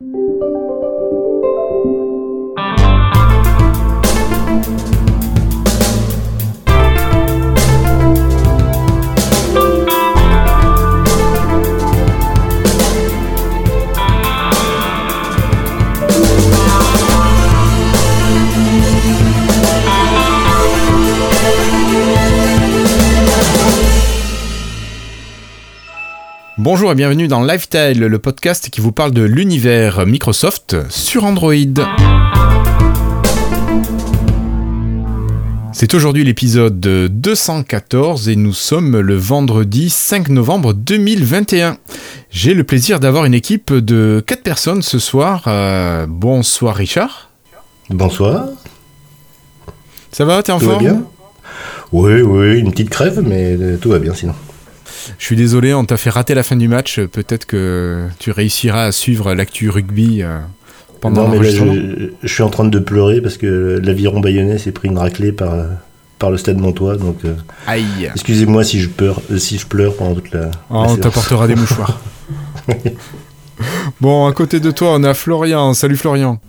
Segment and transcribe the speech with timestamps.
[0.00, 0.27] you
[26.78, 31.52] Bonjour et bienvenue dans Lifestyle, le podcast qui vous parle de l'univers Microsoft sur Android.
[35.72, 41.78] C'est aujourd'hui l'épisode 214 et nous sommes le vendredi 5 novembre 2021.
[42.30, 45.46] J'ai le plaisir d'avoir une équipe de 4 personnes ce soir.
[45.48, 47.30] Euh, bonsoir Richard.
[47.90, 48.50] Bonsoir.
[50.12, 50.78] Ça va, t'es en forme?
[50.78, 51.02] bien?
[51.90, 54.34] Oui, oui, une petite crève, mais tout va bien sinon.
[55.18, 57.00] Je suis désolé, on t'a fait rater la fin du match.
[57.00, 60.38] Peut-être que tu réussiras à suivre l'actu rugby euh,
[61.00, 64.72] pendant non, mais je, je, suis en train de pleurer parce que l'aviron bayonnais s'est
[64.72, 65.54] pris une raclée par,
[66.18, 66.96] par le stade Montois.
[66.96, 67.34] Donc, euh,
[67.66, 68.10] Aïe.
[68.12, 70.50] Excusez-moi si je pleure, euh, si je pleure pendant toute la.
[70.70, 72.00] Oh, on t'apportera des mouchoirs.
[74.00, 75.74] bon, à côté de toi, on a Florian.
[75.74, 76.40] Salut Florian.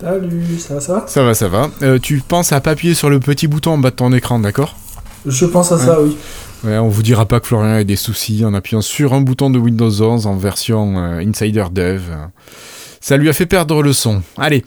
[0.00, 1.98] Salut, ça va, ça va Ça va, ça va.
[1.98, 4.76] tu penses à pas appuyer sur le petit bouton en bas de ton écran, d'accord?
[5.26, 6.16] Je pense à ça, oui.
[6.64, 9.48] Ouais, on vous dira pas que Florian a des soucis en appuyant sur un bouton
[9.50, 12.02] de Windows 11 en version euh, Insider Dev.
[13.00, 14.22] Ça lui a fait perdre le son.
[14.36, 14.64] Allez.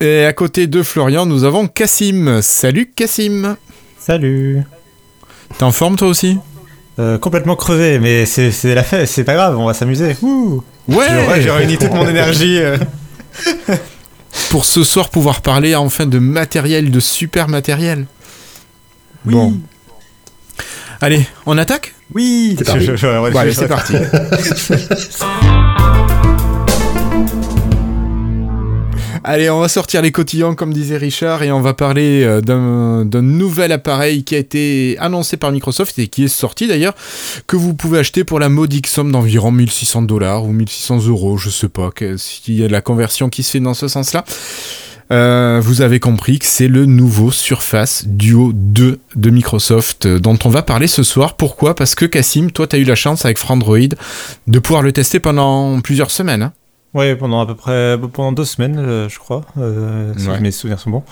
[0.00, 2.40] Et à côté de Florian, nous avons Cassim.
[2.42, 3.56] Salut Cassim.
[3.98, 4.62] Salut.
[5.56, 6.38] T'es en forme toi aussi?
[6.98, 10.16] Euh, Complètement crevé, mais c'est la fête, c'est pas grave, on va s'amuser.
[10.88, 11.06] Ouais
[11.40, 12.58] J'ai réuni toute mon énergie.
[12.58, 12.76] Euh.
[14.50, 18.06] Pour ce soir pouvoir parler enfin de matériel, de super matériel.
[19.26, 19.34] Oui.
[19.34, 19.60] Bon.
[21.00, 23.36] Allez, on attaque Oui C'est parti.
[23.38, 23.94] allez, c'est parti.
[29.24, 33.22] Allez, on va sortir les cotillons, comme disait Richard, et on va parler euh, d'un
[33.22, 36.94] nouvel appareil qui a été annoncé par Microsoft et qui est sorti d'ailleurs,
[37.46, 41.50] que vous pouvez acheter pour la modique somme d'environ 1600 dollars ou 1600 euros, je
[41.50, 44.24] sais pas, s'il y a la conversion qui se fait dans ce sens-là.
[45.10, 50.38] Euh, vous avez compris que c'est le nouveau Surface Duo 2 de Microsoft euh, dont
[50.44, 51.34] on va parler ce soir.
[51.34, 51.74] Pourquoi?
[51.74, 53.78] Parce que Cassim, toi, tu as eu la chance avec Frandroid
[54.46, 56.42] de pouvoir le tester pendant plusieurs semaines.
[56.42, 56.52] Hein
[56.94, 59.42] oui, pendant à peu près pendant deux semaines, euh, je crois,
[60.16, 61.04] si mes souvenirs sont bons.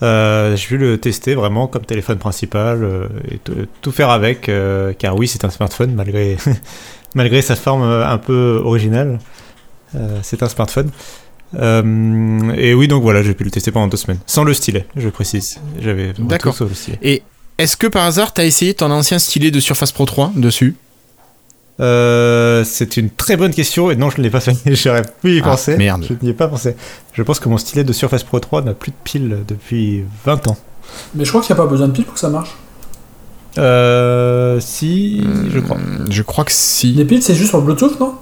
[0.00, 3.38] J'ai pu le tester vraiment comme téléphone principal et
[3.80, 4.50] tout faire avec,
[4.98, 6.36] car oui, c'est un smartphone malgré
[7.14, 9.18] malgré sa forme un peu originale.
[10.22, 10.90] c'est un smartphone.
[11.54, 14.18] Euh, et oui, donc voilà, j'ai pu le tester pendant deux semaines.
[14.26, 15.58] Sans le stylet, je précise.
[15.80, 16.56] J'avais D'accord.
[17.02, 17.22] Et
[17.58, 20.76] est-ce que par hasard, tu as essayé ton ancien stylet de Surface Pro 3 dessus?
[21.80, 24.56] Euh, c'est une très bonne question et non, je ne l'ai pas fait.
[24.74, 25.76] J'aurais pu y ah, penser.
[25.76, 26.04] Merde.
[26.08, 26.76] Je n'y ai pas pensé.
[27.12, 30.48] Je pense que mon stylet de Surface Pro 3 n'a plus de piles depuis 20
[30.48, 30.56] ans.
[31.14, 32.56] Mais je crois qu'il n'y a pas besoin de piles pour que ça marche.
[33.58, 35.76] Euh, si, je crois.
[35.76, 36.92] Hmm, je crois que si.
[36.92, 38.14] Les piles, c'est juste pour Bluetooth, non?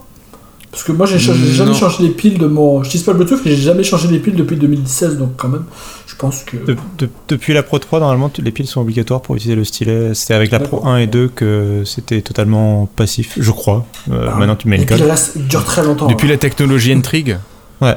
[0.71, 2.85] Parce que moi, j'ai jamais changé les piles de mon.
[2.85, 5.49] Je dis pas le Bluetooth, mais j'ai jamais changé les piles depuis 2016, donc quand
[5.49, 5.65] même,
[6.07, 6.57] je pense que.
[7.29, 10.15] depuis la Pro 3, normalement, les piles sont obligatoires pour utiliser le stylet.
[10.15, 13.85] C'était avec la Pro 1 et 2 que c'était totalement passif, je crois.
[14.11, 14.37] Euh, ah.
[14.37, 15.01] maintenant, tu mets une code.
[15.01, 16.07] Les dure très longtemps.
[16.07, 16.33] Depuis hein.
[16.33, 17.39] la technologie Intrigue
[17.81, 17.97] Ouais.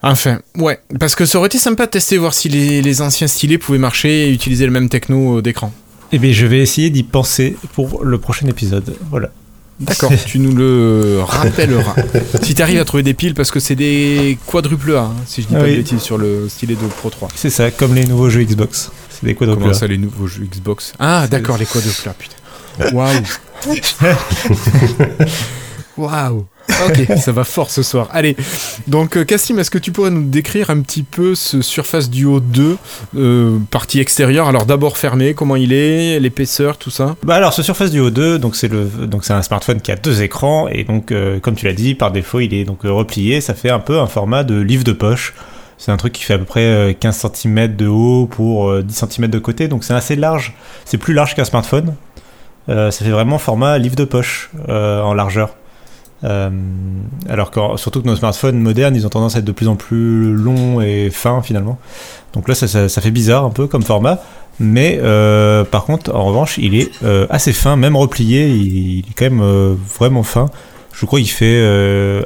[0.00, 0.80] Enfin, ouais.
[0.98, 3.78] Parce que ça aurait été sympa de tester, voir si les, les anciens stylets pouvaient
[3.78, 5.72] marcher et utiliser le même techno d'écran.
[6.12, 8.96] Eh bien, je vais essayer d'y penser pour le prochain épisode.
[9.10, 9.30] Voilà.
[9.82, 11.96] D'accord, tu nous le rappelleras.
[12.42, 15.42] si tu arrives à trouver des piles, parce que c'est des quadruples A, hein, si
[15.42, 17.28] je dis pas de bêtises, sur le stylet de Pro 3.
[17.34, 18.90] C'est ça, comme les nouveaux jeux Xbox.
[19.10, 20.92] C'est des quadruples Comment ça, les nouveaux jeux Xbox?
[20.98, 22.36] Ah, d'accord, les quadruples A, putain.
[22.92, 23.22] Waouh
[25.96, 26.46] Waouh
[26.88, 28.08] Ok, ça va fort ce soir.
[28.12, 28.36] Allez,
[28.86, 32.40] donc euh, Cassim, est-ce que tu pourrais nous décrire un petit peu ce Surface Duo
[32.40, 32.76] 2,
[33.16, 34.48] euh, partie extérieure?
[34.48, 37.16] Alors d'abord fermé, comment il est, l'épaisseur, tout ça?
[37.22, 39.96] Bah alors ce Surface Duo 2, donc c'est le, donc c'est un smartphone qui a
[39.96, 43.40] deux écrans et donc euh, comme tu l'as dit, par défaut il est donc replié.
[43.40, 45.34] Ça fait un peu un format de livre de poche.
[45.78, 49.28] C'est un truc qui fait à peu près 15 cm de haut pour 10 cm
[49.28, 50.54] de côté, donc c'est assez large.
[50.84, 51.94] C'est plus large qu'un smartphone.
[52.68, 55.56] ça fait vraiment format livre de poche en largeur.
[56.24, 56.50] Euh,
[57.28, 59.76] alors que surtout que nos smartphones modernes, ils ont tendance à être de plus en
[59.76, 61.78] plus longs et fins finalement.
[62.32, 64.20] Donc là, ça, fait bizarre un peu comme format.
[64.60, 69.14] Mais euh, par contre, en revanche, il est euh, assez fin, même replié, il, est
[69.16, 70.50] quand même vraiment fin.
[70.92, 71.60] Je crois qu'il fait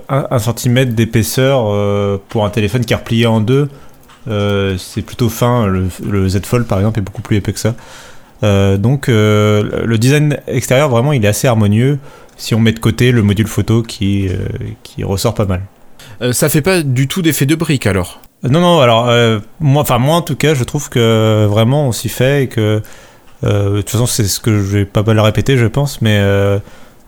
[0.09, 3.69] 1 cm d'épaisseur pour un téléphone qui est replié en deux.
[4.27, 5.67] c'est plutôt fin.
[5.67, 7.75] Le, le, Z Fold par exemple est beaucoup plus épais que ça.
[8.77, 12.01] donc le design extérieur vraiment il est assez harmonieux
[12.37, 14.47] si on met de côté le module photo qui, euh,
[14.83, 15.63] qui ressort pas mal.
[16.23, 18.21] Euh, ça fait pas du tout d'effet de brique alors?
[18.43, 19.07] Non, non, alors,
[19.61, 22.83] moi, enfin, moi en tout cas, je trouve que vraiment on s'y fait et que.
[23.43, 26.21] de toute façon, c'est ce que je vais pas mal répéter, je pense, mais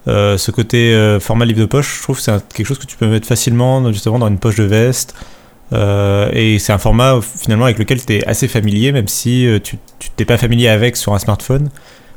[0.07, 3.07] ce côté format livre de poche, je trouve que c'est quelque chose que tu peux
[3.07, 5.15] mettre facilement justement dans une poche de veste.
[5.73, 9.79] et c'est un format finalement avec lequel tu es assez familier, même si tu
[10.17, 11.69] t'es pas familier avec sur un smartphone,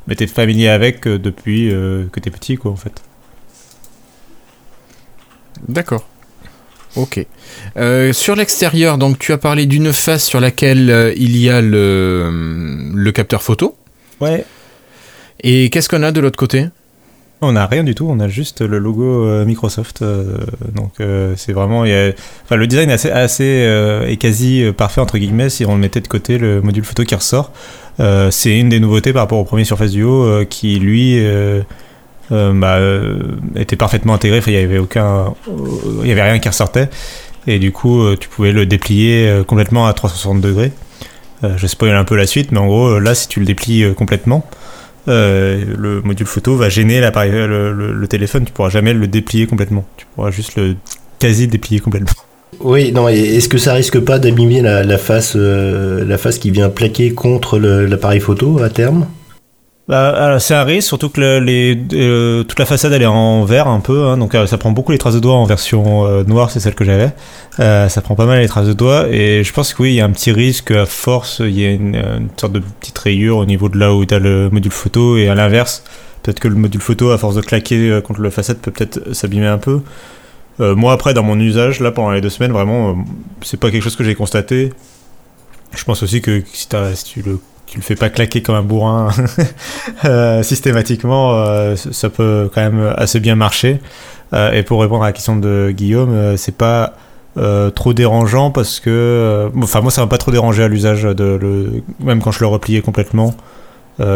[0.08, 3.02] mais tu es familier avec depuis que tu es petit, quoi, en fait.
[5.68, 6.08] D'accord.
[6.96, 7.26] Ok.
[7.78, 11.62] Euh, sur l'extérieur, donc tu as parlé d'une face sur laquelle euh, il y a
[11.62, 13.78] le, le capteur photo.
[14.20, 14.46] Ouais.
[15.42, 16.66] Et qu'est-ce qu'on a de l'autre côté?
[17.44, 20.04] On n'a rien du tout, on a juste le logo euh, Microsoft.
[20.76, 20.94] donc
[21.36, 21.82] c'est vraiment.
[21.82, 26.38] Enfin, le design est assez, assez quasi parfait, entre guillemets, si on mettait de côté
[26.38, 27.52] le module photo qui ressort.
[28.30, 31.20] c'est une des nouveautés par rapport au premier Surface Duo qui, lui
[32.32, 33.20] euh, bah, euh,
[33.56, 34.42] était parfaitement intégré.
[34.48, 35.34] il y avait aucun,
[36.04, 36.90] y avait rien qui ressortait.
[37.48, 40.72] Et du coup, euh, tu pouvais le déplier complètement à 360 degrés.
[41.44, 44.46] je spoil un peu la suite, mais en gros, là, si tu le déplies complètement,
[45.08, 48.46] le module photo va gêner l'appareil, le, téléphone.
[48.46, 49.86] Tu pourras jamais le déplier complètement.
[49.98, 50.76] Tu pourras juste le
[51.20, 52.14] quasi déplier complètement.
[52.60, 53.08] Oui, non.
[53.08, 58.20] Est-ce que ça risque pas d'abîmer la, face, la face qui vient plaquer contre l'appareil
[58.20, 59.08] photo à terme?
[59.92, 63.82] Bah, c'est un risque, surtout que euh, toute la façade elle est en vert un
[63.82, 66.50] peu, hein, donc euh, ça prend beaucoup les traces de doigts en version euh, noire,
[66.50, 67.12] c'est celle que j'avais.
[67.58, 70.00] ça prend pas mal les traces de doigts et je pense que oui, il y
[70.00, 73.46] a un petit risque à force, il y a une, sorte de petite rayure au
[73.46, 75.84] niveau de là où tu as le module photo et à l'inverse,
[76.24, 79.48] peut-être que le module photo à force de claquer contre la façade peut peut-être s'abîmer
[79.48, 79.82] un peu.
[80.60, 82.96] moi après dans mon usage là pendant les deux semaines vraiment
[83.42, 84.72] c'est pas quelque chose que j'ai constaté.
[85.76, 87.40] Je pense aussi que si, si tu le
[87.72, 89.12] tu le fais pas claquer comme un bourrin
[90.06, 93.80] euh, systématiquement, euh, ça peut quand même assez bien marcher.
[94.34, 96.94] Euh, et pour répondre à la question de Guillaume, c'est pas
[97.74, 101.82] trop dérangeant parce que, enfin moi ça m'a pas trop dérangé à l'usage de le,
[102.04, 103.34] même quand je le repliais complètement.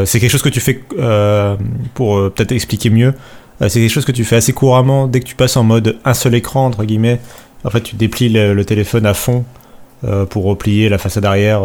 [0.03, 0.83] c'est quelque chose que tu fais
[1.93, 3.13] pour peut-être expliquer mieux.
[3.61, 6.13] c'est quelque chose que tu fais assez couramment dès que tu passes en mode un
[6.13, 7.21] seul écran entre guillemets.
[7.63, 9.45] En fait, tu déplies le, téléphone à fond
[10.29, 11.61] pour replier la façade arrière,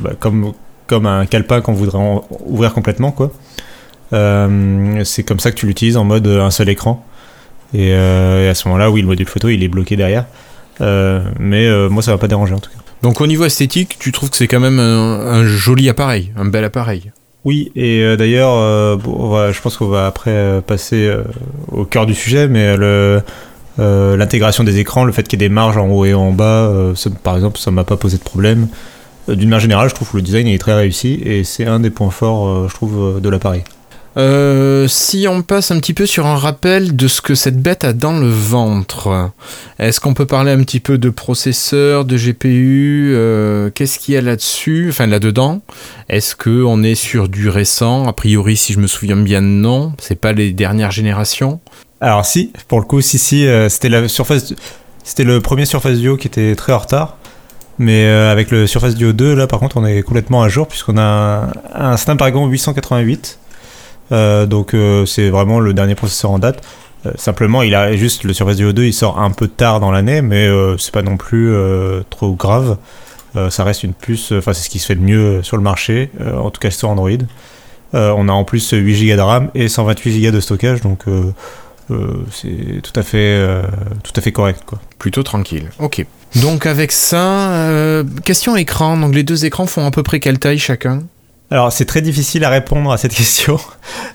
[0.00, 0.52] bah, comme
[0.86, 2.00] comme un calepin qu'on voudrait
[2.46, 3.32] ouvrir complètement, quoi.
[4.12, 7.04] Euh, c'est comme ça que tu l'utilises en mode un seul écran.
[7.74, 10.26] Et, euh, à ce moment-là, oui, le module photo, il est bloqué derrière.
[10.80, 12.78] Euh, mais moi, ça va pas déranger en tout cas.
[13.02, 16.62] Donc au niveau esthétique, tu trouves que c'est quand même un, joli appareil, un bel
[16.62, 17.10] appareil
[17.44, 18.54] Oui, et d'ailleurs,
[19.00, 21.12] je pense qu'on va après passer
[21.72, 22.76] au cœur du sujet, mais
[23.78, 26.72] l'intégration des écrans, le fait qu'il y ait des marges en haut et en bas,
[27.24, 28.68] par exemple, ça m'a pas posé de problème.
[29.28, 31.80] Euh, d'une manière générale, je trouve que le design est très réussi et c'est un
[31.80, 33.62] des points forts, euh, je trouve, euh, de l'appareil.
[34.88, 37.92] si on passe un petit peu sur un rappel de ce que cette bête a
[37.92, 39.30] dans le ventre,
[39.78, 43.16] est-ce qu'on peut parler un petit peu de processeur, de GPU
[43.74, 45.62] Qu'est-ce qu'il y a là-dessus Enfin, là-dedans?
[46.10, 48.06] Est-ce qu'on est sur du récent?
[48.06, 49.94] A priori, si je me souviens bien, non.
[49.98, 51.60] C'est pas les dernières générations
[52.02, 53.46] Alors, si, pour le coup, si, si.
[53.70, 54.52] c'était la surface.
[55.04, 57.16] C'était le premier Surface Duo qui était très en retard.
[57.78, 60.66] Mais euh, avec le Surface Duo 2, là par contre, on est complètement à jour
[60.66, 63.38] puisqu'on a un, Snapdragon 888.
[64.10, 66.62] Euh, donc euh, c'est vraiment le dernier processeur en date.
[67.16, 70.22] simplement, il a juste le Surface Duo 2, il sort un peu tard dans l'année,
[70.22, 70.48] mais
[70.78, 71.52] c'est pas non plus
[72.10, 72.76] trop grave.
[73.50, 76.10] ça reste une puce, enfin c'est ce qui se fait de mieux sur le marché,
[76.36, 77.10] en tout cas sur Android.
[77.92, 81.04] on a en plus 8 Go de RAM et 128 Go de stockage, donc
[82.30, 83.62] c'est tout à fait
[84.04, 84.78] tout à fait correct quoi.
[84.98, 85.70] Plutôt tranquille.
[85.80, 86.06] Ok.
[86.40, 88.96] Donc avec ça, euh, question écran.
[88.96, 91.02] Donc les deux écrans font à peu près quelle taille chacun?
[91.50, 93.58] Alors c'est très difficile à répondre à cette question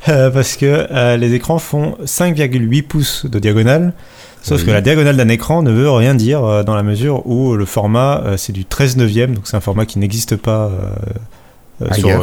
[0.10, 3.94] euh, parce que euh, les écrans font 5,8 pouces de diagonale.
[4.42, 7.66] Sauf que la diagonale d'un écran ne veut rien dire dans la mesure où le
[7.66, 10.72] format c'est du 13 neuvième, donc c'est un format qui n'existe pas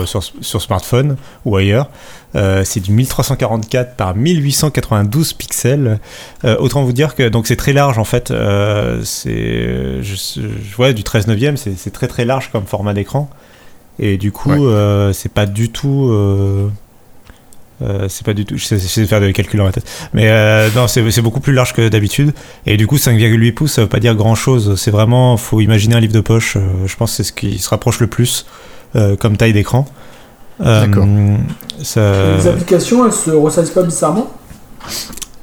[0.07, 1.89] sur, sur, smartphone ou ailleurs.
[2.37, 6.01] Euh, c'est du 1344 par 1892 pixels.
[6.45, 8.31] Euh, autant vous dire que donc c'est très large en fait.
[8.31, 10.41] Euh, c'est je,
[10.77, 13.31] vois du 13 neuvième, c'est très très large comme format d'écran.
[14.01, 14.69] Et du coup,
[15.13, 16.13] c'est pas du tout.
[17.81, 18.57] c'est pas du tout.
[18.57, 19.89] Je sais, faire des calculs dans la tête.
[20.13, 20.29] Mais
[20.75, 22.33] non, c'est beaucoup plus large que d'habitude.
[22.67, 24.75] Et du coup, 5,8 pouces, ça veut pas dire grand chose.
[24.77, 25.37] C'est vraiment.
[25.37, 26.59] Faut imaginer un livre de poche.
[26.87, 28.47] je pense que c'est ce qui se rapproche le plus
[29.19, 29.87] comme taille d'écran.
[30.61, 31.07] D'accord.
[31.97, 34.31] Euh, les applications, elles se ressaisissent pas bizarrement?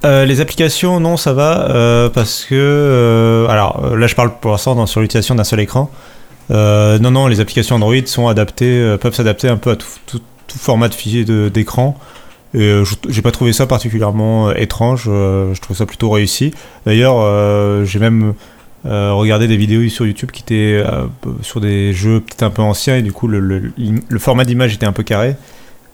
[0.04, 3.46] Euh, les applications, non, ça va, euh, parce que...
[3.50, 5.90] alors, là, je parle pour l'instant sur l'utilisation d'un seul écran.
[6.50, 10.94] non, non, les applications Android sont adaptées, peuvent s'adapter un peu à tout, format de
[10.94, 11.98] fichier d'écran.
[12.54, 16.54] Et j'ai pas trouvé ça particulièrement étrange, je trouve ça plutôt réussi.
[16.86, 18.34] D'ailleurs, j'ai même
[18.86, 21.06] euh, regarder des vidéos sur YouTube qui étaient euh,
[21.42, 24.74] sur des jeux peut-être un peu anciens et du coup le, le- le format d'image
[24.74, 25.36] était un peu carré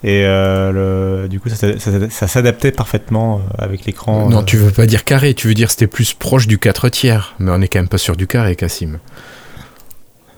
[0.03, 4.29] et euh, le- du coup ça, ça- ça s'adaptait parfaitement avec l'écran.
[4.29, 7.36] Non, tu veux pas dire carré, tu veux dire c'était plus proche du 4 tiers.
[7.39, 9.00] Mais on est quand même pas sur du carré, Cassim.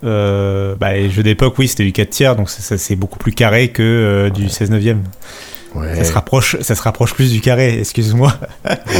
[0.01, 4.31] Bah, les jeux d'époque, oui, c'était du 4 tiers, donc c'est beaucoup plus carré que
[4.33, 5.03] du 16 neuvième.
[5.75, 5.95] Ouais.
[5.97, 7.77] Ça se rapproche, ça se rapproche plus du carré.
[7.79, 8.33] Excuse-moi.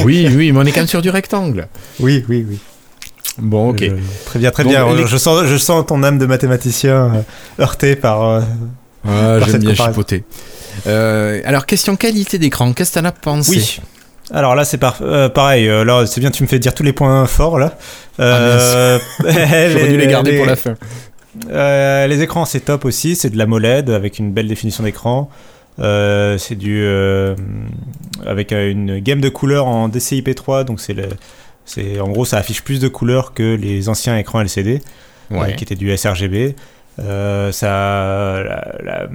[0.06, 1.68] Oui, oui, mais on est quand même sur du rectangle.
[2.00, 2.60] Oui, oui, oui.
[3.38, 3.80] Bon, ok.
[3.84, 4.96] Je- très bien, très Donc, bien.
[4.96, 8.24] les- Je sens, je sens ton âme de mathématicien euh, heurtée par.
[8.24, 8.42] euh,
[9.08, 10.24] Ah, j'aime bien chipoter.
[10.88, 13.80] Euh, alors, question qualité d'écran, qu'est-ce que t'en as pensé Oui.
[14.32, 15.68] Alors là, c'est par- euh, pareil.
[15.70, 17.78] euh, là, c'est bien, tu me fais dire tous les points forts là.
[18.20, 20.76] Euh, J'aurais dû les garder pour la fin.
[21.50, 23.16] Euh, les écrans, c'est top aussi.
[23.16, 25.30] C'est de la MOLED avec une belle définition d'écran.
[25.80, 27.36] Euh, c'est du euh,
[28.26, 31.04] avec euh, une gamme de couleurs en DCI-P3, donc c'est le,
[31.72, 34.82] c'est en gros ça affiche plus de couleurs que les anciens écrans LCD
[35.32, 36.56] euh, qui étaient du sRGB.
[37.00, 37.68] Euh, ça,
[38.44, 39.08] la- la-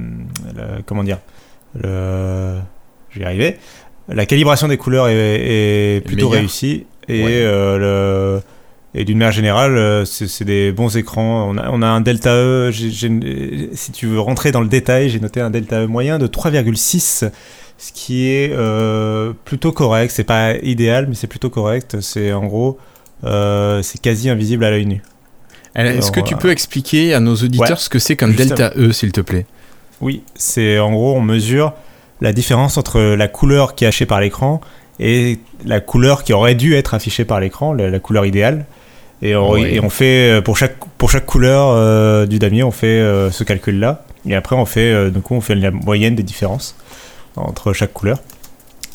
[0.57, 1.19] la- comment dire,
[1.83, 2.59] le,
[3.11, 3.57] je vais y arriver.
[4.09, 5.15] La calibration des couleurs est,
[5.97, 7.31] est plutôt réussie et Ouais.
[7.43, 7.79] euh,
[8.39, 8.43] le-
[8.97, 11.51] et d'une manière générale, c'est des bons écrans.
[11.51, 15.19] On a, on a un delta E, si tu veux rentrer dans le détail, j'ai
[15.19, 17.29] noté un delta E moyen de 3,6,
[17.79, 20.13] ce qui est euh, plutôt correct.
[20.15, 22.01] C'est pas idéal, mais c'est plutôt correct.
[22.01, 22.79] C'est en gros,
[23.25, 25.03] euh, c'est quasi invisible à l'œil nu.
[25.75, 28.93] Est-ce que tu peux expliquer à nos auditeurs ouais, ce que c'est qu'un delta E,
[28.93, 29.47] s'il te plaît?
[30.01, 31.73] Oui, c'est en gros, on mesure
[32.21, 34.61] la différence entre la couleur qui est affichée par l'écran
[35.01, 38.67] et la couleur qui aurait dû être affichée par l'écran, la, la couleur idéale.
[39.23, 39.63] Et on, Oui.
[39.65, 43.31] et on fait, euh, pour chaque, pour chaque couleur euh, du damier, on fait euh,
[43.31, 44.05] ce calcul-là.
[44.29, 46.77] Et après, on fait, euh, du coup, on fait la moyenne des différences
[47.37, 48.19] entre chaque couleur.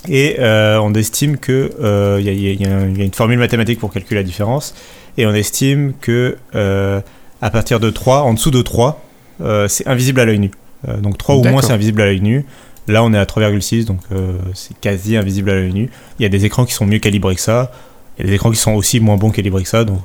[0.08, 3.13] Et euh, on estime que euh, il y, a- il y a- y y une
[3.13, 4.74] formule mathématique pour calculer la différence.
[5.17, 7.01] Et on estime que euh,
[7.41, 9.03] à partir de 3, en dessous de 3,
[9.41, 10.51] euh, c'est invisible à l'œil nu.
[10.88, 12.46] Euh, donc 3 ou moins, c'est invisible à l'œil nu.
[12.88, 15.89] Là, on est à 3,6, donc euh, c'est quasi invisible à l'œil nu.
[16.17, 17.72] Il y a des écrans qui sont mieux calibrés que ça.
[18.17, 20.00] Il y a des écrans qui sont aussi moins bons calibrés que ça, donc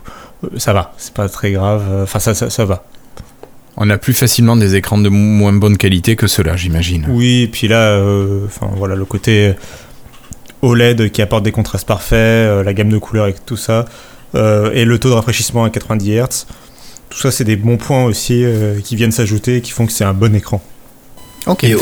[0.44, 0.92] euh, ça va.
[0.98, 1.82] C'est pas très grave.
[2.02, 2.84] Enfin, ça, ça, ça va.
[3.76, 7.06] On a plus facilement des écrans de moins bonne qualité que ceux-là, j'imagine.
[7.08, 9.54] Oui, et puis là, euh, enfin voilà, le côté
[10.64, 13.84] OLED qui apporte des contrastes parfaits, euh, la gamme de couleurs et tout ça,
[14.34, 16.46] euh, et le taux de rafraîchissement à 90 Hz.
[17.10, 19.92] Tout ça, c'est des bons points aussi euh, qui viennent s'ajouter et qui font que
[19.92, 20.62] c'est un bon écran.
[21.46, 21.64] Ok.
[21.64, 21.74] Et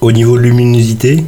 [0.00, 1.22] au niveau luminosité,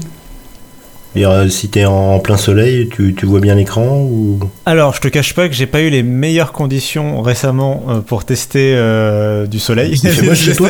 [1.17, 4.39] c'est-à-dire, euh, si t'es en plein soleil, tu, tu vois bien l'écran ou?
[4.67, 8.25] Alors, je te cache pas que j'ai pas eu les meilleures conditions récemment euh, pour
[8.25, 9.99] tester euh, du soleil.
[10.25, 10.69] Moche chez toi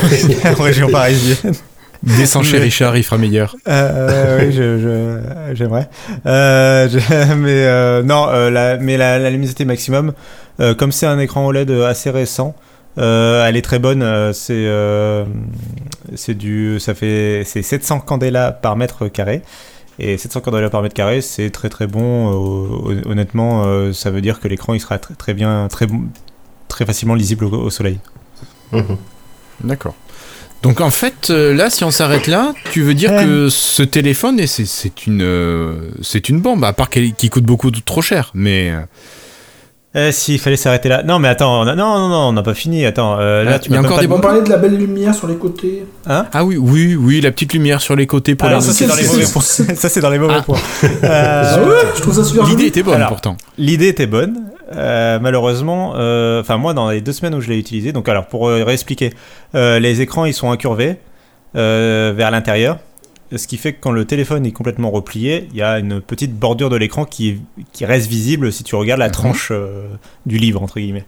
[0.58, 1.54] en région parisienne.
[2.02, 3.56] Descends chez Richard, il fera meilleur.
[3.68, 5.88] Euh, oui, je, je- j'aimerais.
[6.26, 6.88] Euh,
[7.36, 10.12] mais euh, non, euh, la, mais la, la luminosité maximum,
[10.60, 12.54] euh, comme c'est un écran OLED assez récent,
[12.98, 14.00] euh, elle est très bonne.
[14.34, 15.24] c'est euh,
[16.14, 19.40] c'est du, ça fait c'est 700 candela par mètre carré.
[19.98, 22.30] Et 700 candela par mètre carré, c'est très très bon.
[22.30, 22.32] euh,
[23.04, 25.86] hon- honnêtement, euh, ça veut dire que l'écran il sera très, très bien, très
[26.68, 27.98] très facilement lisible au, au soleil.
[28.72, 28.96] Mhm.
[29.62, 29.94] D'accord.
[30.62, 34.44] Donc en fait, euh, là, si on s'arrête là, tu veux dire que ce téléphone,
[34.46, 38.30] c'est- c'est une, euh, c'est une bombe, à part qu'il qu'il coûte beaucoup trop cher,
[38.34, 38.72] mais...
[39.96, 41.02] euh, Euh, S'il fallait s'arrêter là.
[41.04, 42.84] Non, mais attends, on a- non, non, non, on n'a pas fini.
[42.84, 44.76] Attends, euh, là, Ah, tu il y a encore des On parlait de la belle
[44.76, 45.84] lumière sur les côtés.
[46.06, 48.86] Ah oui, oui, oui, la petite lumière sur les côtés pour Alors, la ça, c'est
[48.86, 49.74] dans les mauvais c'est- points.
[49.76, 50.42] Ça, c'est dans les mauvais Ah.
[50.42, 50.58] points.
[51.02, 53.36] Ah Euh, ouais, je trouve ça super L'idée était bonne Alors, pourtant.
[53.56, 54.40] L'idée était bonne.
[54.74, 58.26] Euh, malheureusement, euh, enfin, moi, dans les deux semaines où je l'ai utilisé, donc, alors,
[58.26, 59.12] pour euh, réexpliquer,
[59.54, 60.96] euh, les écrans, ils sont incurvés
[61.56, 62.78] euh, vers l'intérieur.
[63.34, 66.34] Ce qui fait que quand le téléphone est complètement replié, il y a une petite
[66.34, 67.40] bordure de l'écran qui,
[67.72, 69.12] qui reste visible si tu regardes la Mhm.
[69.12, 69.86] tranche euh,
[70.26, 71.04] du livre, entre guillemets.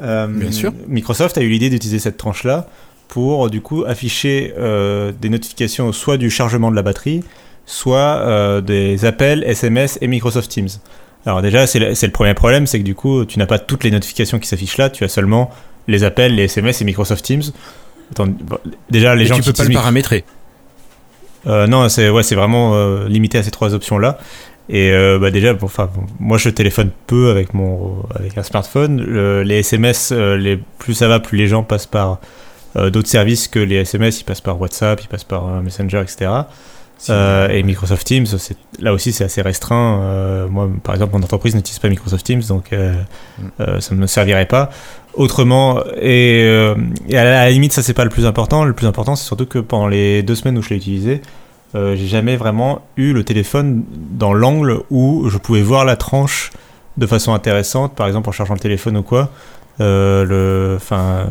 [0.00, 0.72] Euh, Bien sûr.
[0.88, 2.66] Microsoft a eu l'idée d'utiliser cette tranche-là
[3.08, 7.22] pour du coup afficher euh, des notifications soit du chargement de la batterie,
[7.66, 10.68] soit des appels, SMS et Microsoft Teams.
[11.26, 13.90] Alors déjà, c'est le, premier problème, c'est que du coup, tu n'as pas toutes les
[13.90, 15.50] notifications qui s'affichent là, tu as seulement
[15.86, 17.42] les appels, les SMS et Microsoft Teams.
[18.12, 18.58] Attends, bon,
[18.90, 20.24] déjà, les gens tu qui peux pas le paramétrer.
[21.46, 24.18] Euh, non, c'est ouais, vraiment euh, limité à ces trois options-là.
[24.68, 25.68] Et euh, bah déjà, bon,
[26.20, 29.00] moi je téléphone peu avec mon avec un smartphone.
[29.02, 30.12] Le- les SMS,
[30.78, 32.20] plus ça va, plus les gens passent par
[32.76, 34.20] d'autres services que les SMS.
[34.20, 36.30] Ils passent par WhatsApp, ils passent par Messenger, etc.
[37.08, 38.26] Euh, et Microsoft Teams,
[38.78, 40.00] là aussi c'est assez restreint.
[40.02, 42.94] Euh, moi, par exemple, mon entreprise n'utilise pas Microsoft Teams, donc euh,
[43.38, 43.80] Mm.
[43.80, 44.70] ça ne me servirait pas.
[45.14, 46.42] Autrement, et,
[47.08, 48.64] et à, la, à la limite, ça c'est pas le plus important.
[48.64, 51.22] Le plus important, c'est surtout que pendant les deux semaines où je l'ai utilisé,
[51.74, 56.50] j'ai jamais vraiment eu le téléphone dans l'angle où je pouvais voir la tranche
[56.96, 59.30] de façon intéressante, par exemple en chargeant le téléphone ou quoi.
[59.78, 61.26] le, enfin,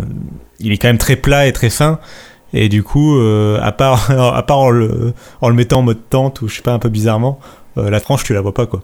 [0.60, 2.00] il est quand même très plat et très fin.
[2.54, 3.20] Et du coup,
[3.62, 5.14] à part, à part en, le,
[5.54, 7.40] mettant en mode tente ou je sais pas, un peu bizarrement,
[7.76, 8.82] la tranche, tu la vois pas quoi.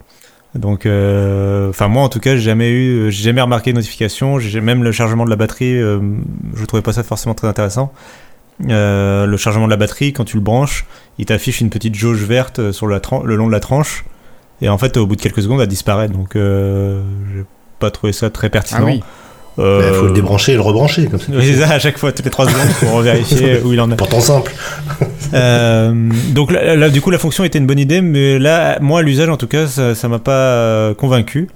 [0.53, 4.37] Donc, enfin moi en tout cas, j'ai jamais eu, j'ai jamais remarqué de notification.
[4.61, 7.91] Même le chargement de la batterie, je trouvais pas ça forcément très intéressant.
[8.69, 10.85] Euh, le chargement de la batterie, quand tu le branches,
[11.17, 14.05] il t'affiche une petite jauge verte sur le long de la tranche.
[14.61, 16.07] Et en fait, au bout de quelques secondes, elle disparaît.
[16.07, 17.03] Donc, euh,
[17.33, 17.43] j'ai
[17.79, 18.99] pas trouvé ça très pertinent.
[19.57, 21.31] Il euh, faut le débrancher et le rebrancher comme ça.
[21.33, 23.95] Oui, ça à chaque fois, toutes les 3 secondes pour vérifier où il en est.
[23.95, 24.53] Pourtant simple.
[26.33, 29.37] donc là, du coup, la fonction était une bonne idée, mais là, moi, l'usage en
[29.37, 31.47] tout cas, ça m'a pas convaincu.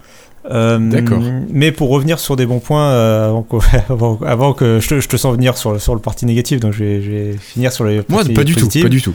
[0.51, 1.21] Euh, D'accord.
[1.49, 3.41] Mais pour revenir sur des bons points, euh,
[4.25, 6.83] avant, que, je, te, je, te, sens venir sur, sur le parti négatif, donc je
[6.83, 9.13] vais, finir sur les Moi, pas du tout, pas du tout.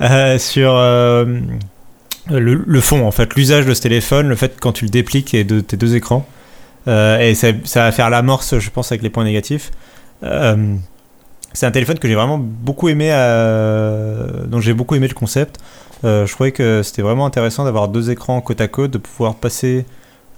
[0.00, 0.72] Euh, sur
[2.30, 5.44] le, fond, en fait, l'usage de ce téléphone, le fait quand tu le dépliques et
[5.44, 6.26] de tes deux écrans,
[6.86, 9.70] et ça, va faire l'amorce, je pense, avec les points négatifs.
[10.22, 13.10] c'est un téléphone que j'ai vraiment beaucoup aimé,
[14.46, 15.58] dont j'ai beaucoup aimé le concept.
[16.02, 19.84] je trouvais que c'était vraiment intéressant d'avoir deux écrans côte à côte, de pouvoir passer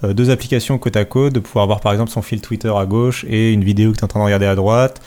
[0.04, 2.86] euh, deux applications côte à côte, de pouvoir voir par exemple son fil Twitter à
[2.86, 5.00] gauche et une vidéo que tu es en train de regarder à droite.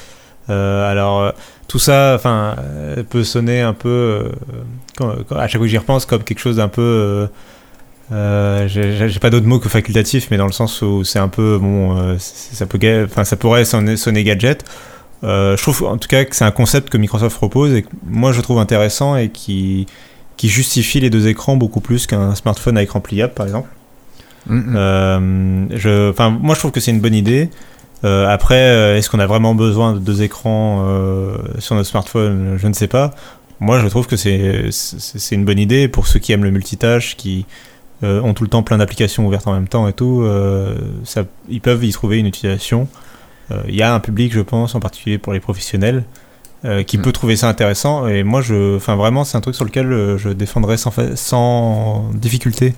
[0.50, 1.32] Euh, alors euh,
[1.68, 2.56] tout ça, enfin,
[3.10, 4.32] peut sonner un peu,
[5.32, 7.28] à chaque fois que j'y repense, comme quelque chose d'un peu,
[8.12, 12.18] j'ai pas d'autre mot que facultatif, mais dans le sens où c'est un peu, bon,
[12.20, 14.64] ça peut, enfin, ça pourrait sonner, sonner gadget.
[15.24, 18.32] je trouve en tout cas que c'est un concept que Microsoft propose et que moi
[18.32, 19.88] je trouve intéressant et qui,
[20.38, 23.70] qui justifie les deux écrans beaucoup plus qu'un smartphone à écran pliable par exemple.
[24.50, 27.50] Euh, je, enfin, moi, je trouve que c'est une bonne idée.
[28.04, 30.86] Euh, après, euh, est-ce qu'on a vraiment besoin de deux écrans
[31.60, 32.58] sur notre smartphone?
[32.58, 33.12] Je ne sais pas.
[33.60, 34.72] Moi, je trouve que c'est
[35.32, 37.46] une bonne idée pour ceux qui aiment le multitâche, qui
[38.24, 40.28] ont tout le temps plein d'applications ouvertes en même temps et tout.
[41.04, 42.88] Ça, ils peuvent y trouver une utilisation.
[43.68, 46.04] Il y a un public, je pense, en particulier pour les professionnels,
[46.88, 47.02] qui mm.
[47.02, 48.08] peut trouver ça intéressant.
[48.08, 52.74] Et moi, je, enfin, vraiment, c'est un truc sur lequel je défendrais sans, sans difficulté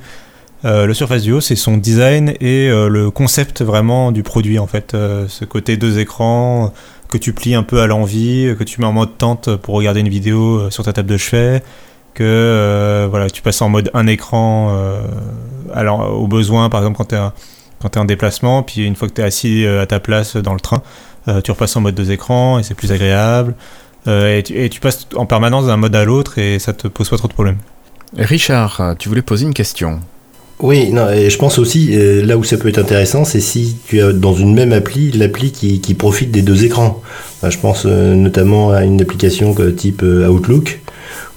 [0.66, 4.68] euh, le Surface Duo, c'est son design et euh, le concept vraiment du produit en
[4.68, 4.94] fait.
[4.94, 6.74] Euh, ce côté deux écrans
[7.10, 10.00] que tu plies un peu à l'envie, que tu mets en mode tente pour regarder
[10.00, 11.64] une vidéo sur ta table de chevet,
[12.18, 14.78] que voilà, tu passes en mode un écran
[15.74, 17.20] alors, au besoin, par exemple quand tu es,
[17.82, 20.54] quand es en déplacement, puis une fois que tu es assis à ta place dans
[20.54, 20.82] le train,
[21.44, 23.56] tu repasses en mode deux écrans et c'est plus agréable.
[24.08, 27.10] Et tu, et, tu, passes en permanence d'un mode à l'autre et ça te pose
[27.10, 27.58] pas trop de problèmes.
[28.18, 30.00] Richard, tu voulais poser une question
[30.60, 33.76] oui, non, et je pense aussi, euh, là où ça peut être intéressant, c'est si
[33.88, 37.04] tu as dans une même appli, l'appli qui, qui, profite des deux écrans.
[37.48, 40.80] je pense euh, notamment à une application type euh, Outlook,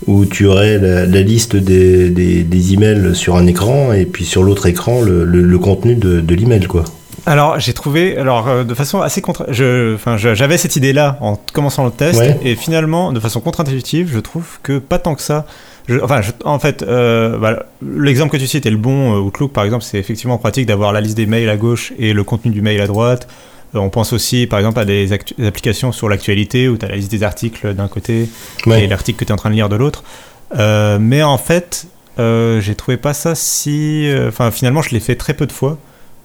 [0.07, 4.43] où tu aurais la, liste des, des, des, emails sur un écran, et puis sur
[4.43, 6.85] l'autre écran, le, le, contenu de, de l'email, quoi.
[7.27, 11.85] Alors, j'ai trouvé, alors de façon assez contre, je, enfin, j'avais cette idée-là en commençant
[11.85, 15.45] le test, et finalement, de façon contre-intuitive, je trouve que pas tant que ça
[16.03, 19.15] enfin, en fait, euh, bah, l'exemple que tu cites est le bon.
[19.15, 22.13] Euh, Outlook, par exemple, c'est effectivement pratique d'avoir la liste des mails à gauche et
[22.13, 23.29] le contenu du mail à droite.
[23.75, 26.97] Euh, on pense aussi, par exemple, à des, applications sur l'actualité où tu as la
[26.97, 28.29] liste des articles d'un côté
[28.67, 30.05] et l'article que tu es en train de lire de l'autre.
[30.57, 31.87] mais en fait,
[32.19, 34.11] j'ai trouvé pas ça si.
[34.29, 35.79] Enfin, finalement, je l'ai fait très peu de fois,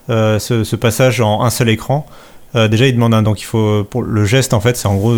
[0.10, 2.06] ce, ce, passage en un seul écran.
[2.54, 5.16] déjà, il demande un, donc il faut pour le geste en fait, c'est en gros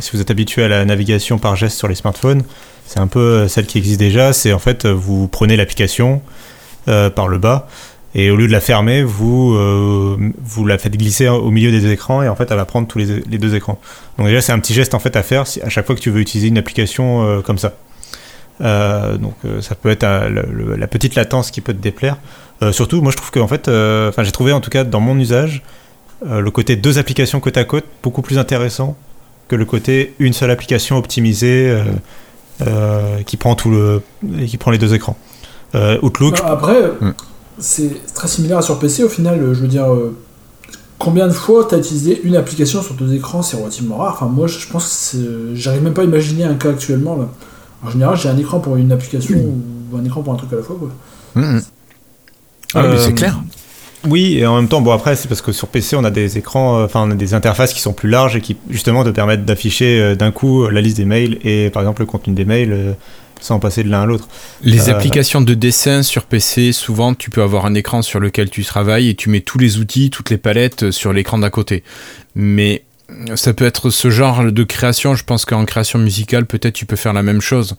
[0.00, 2.42] si vous êtes habitué à la navigation par geste sur les smartphones,
[2.92, 4.32] c'est un peu euh, celle qui existe déjà.
[4.32, 6.20] C'est en fait, euh, vous prenez l'application
[6.88, 7.68] euh, par le bas
[8.14, 12.22] et au lieu de la fermer, vous, vous la faites glisser au milieu des écrans
[12.22, 13.06] et en fait, elle va prendre tous les,
[13.38, 13.80] deux écrans.
[14.18, 16.10] Donc déjà, c'est un petit geste en fait à faire à chaque fois que tu
[16.10, 17.72] veux utiliser une application comme ça.
[18.60, 22.18] donc ça peut être la petite latence qui peut te déplaire.
[22.72, 25.18] surtout, moi je trouve que en fait, enfin j'ai trouvé en tout cas dans mon
[25.18, 25.62] usage
[26.24, 28.96] le côté deux applications côte à côte beaucoup plus intéressant
[29.48, 31.82] que le côté une seule application optimisée
[32.66, 34.02] euh, qui prend tout le
[34.46, 35.16] qui prend les deux écrans.
[35.74, 36.38] Euh, Outlook.
[36.38, 37.14] Bah, après, hmm.
[37.62, 39.40] C'est très similaire sur PC au final.
[39.40, 40.14] Je veux dire, euh,
[40.98, 44.14] combien de fois tu as utilisé une application sur deux écrans C'est relativement rare.
[44.14, 47.16] Enfin, moi, je pense que j'arrive même pas à imaginer un cas actuellement.
[47.16, 47.28] Là.
[47.84, 50.56] En général, j'ai un écran pour une application ou un écran pour un truc à
[50.56, 50.76] la fois.
[50.78, 50.90] Quoi.
[52.74, 53.38] Ah, mais c'est clair.
[54.08, 56.36] Oui, et en même temps, bon après, c'est parce que sur PC, on a des
[56.36, 59.10] écrans, euh, enfin, on a des interfaces qui sont plus larges et qui, justement, te
[59.10, 62.44] permettent d'afficher euh, d'un coup la liste des mails et, par exemple, le contenu des
[62.44, 62.92] mails euh,
[63.42, 64.28] sans passer de l'un à l'autre.
[64.62, 68.64] Les applications de dessin sur PC, souvent, tu peux avoir un écran sur lequel tu
[68.64, 71.82] travailles et tu mets tous les outils, toutes les palettes sur l'écran d'à côté.
[72.34, 72.84] Mais
[73.34, 75.14] ça peut être ce genre de création.
[75.14, 77.76] Je pense qu'en création musicale, peut-être tu peux faire la même chose.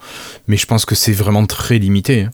[0.48, 2.24] Mais je pense que c'est vraiment très limité.
[2.24, 2.32] Hein.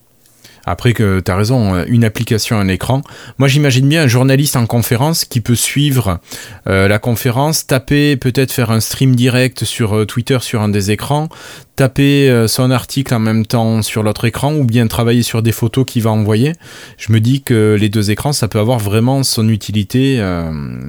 [0.70, 3.02] Après que tu as raison, une application, un écran.
[3.40, 6.20] Moi, j'imagine bien un journaliste en conférence qui peut suivre
[6.66, 11.28] la conférence, taper, peut-être faire un stream direct sur Twitter sur un des écrans,
[11.76, 15.86] taper son article en même temps sur l'autre écran ou bien travailler sur des photos
[15.88, 16.54] qu'il va envoyer.
[16.98, 20.20] Je me dis que les deux écrans, ça peut avoir vraiment son utilité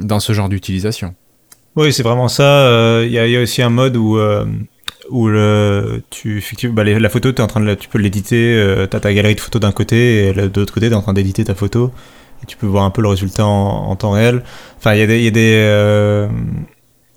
[0.03, 1.15] dans ce genre d'utilisation.
[1.77, 3.03] Oui, c'est vraiment ça.
[3.03, 4.19] Il y, a aussi un mode où
[5.11, 8.87] où le, tu, effectivement, bah, la photo, es en train de, tu peux l'éditer, euh,
[8.89, 11.03] tu as ta galerie de photos d'un côté, et de l'autre côté, tu es en
[11.03, 11.93] train d'éditer ta photo,
[12.43, 14.43] et tu peux voir un peu le résultat en, temps réel.
[14.79, 15.55] Enfin, il y a des...
[15.57, 16.29] Euh,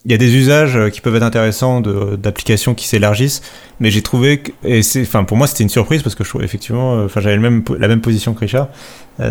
[0.05, 3.41] il y a des usages qui peuvent être intéressants d'applications qui s'élargissent,
[3.79, 6.29] mais j'ai trouvé que, et c'est, enfin pour moi c'était une surprise parce que je
[6.29, 8.67] trouvais effectivement, euh, enfin j'avais même, la même position que Richard,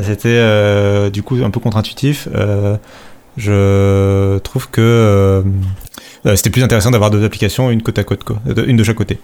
[0.02, 2.26] c'était du coup un peu contre-intuitif.
[3.36, 5.42] je trouve que euh,
[6.24, 9.18] c'était plus intéressant d'avoir deux applications, une côte à côte, quoi, une de chaque côté.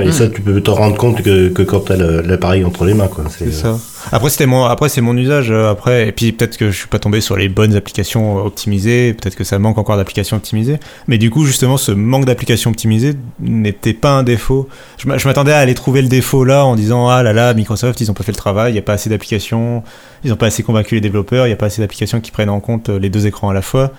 [0.00, 2.94] et ça, tu peux te rendre compte que, que quand tu as l'appareil entre les
[2.94, 3.08] mains.
[3.08, 3.24] Quoi.
[3.28, 3.78] C'est, ça.
[4.10, 5.50] Après, c'était mon, après, c'est mon usage.
[5.50, 9.12] Euh, après, et puis peut-être que je suis pas tombé sur les bonnes applications optimisées.
[9.12, 10.80] Peut-être que ça manque encore d'applications optimisées.
[11.06, 14.68] Mais du coup, justement, ce manque d'applications optimisées n'était pas un défaut.
[14.96, 18.10] Je, m'attendais à aller trouver le défaut là en disant Ah là là, Microsoft, ils
[18.10, 19.82] ont pas fait le travail, il n'y a pas assez d'applications,
[20.24, 22.50] ils ont pas assez convaincu les développeurs, il n'y a pas assez d'applications qui prennent
[22.50, 23.92] en compte les deux écrans à la fois.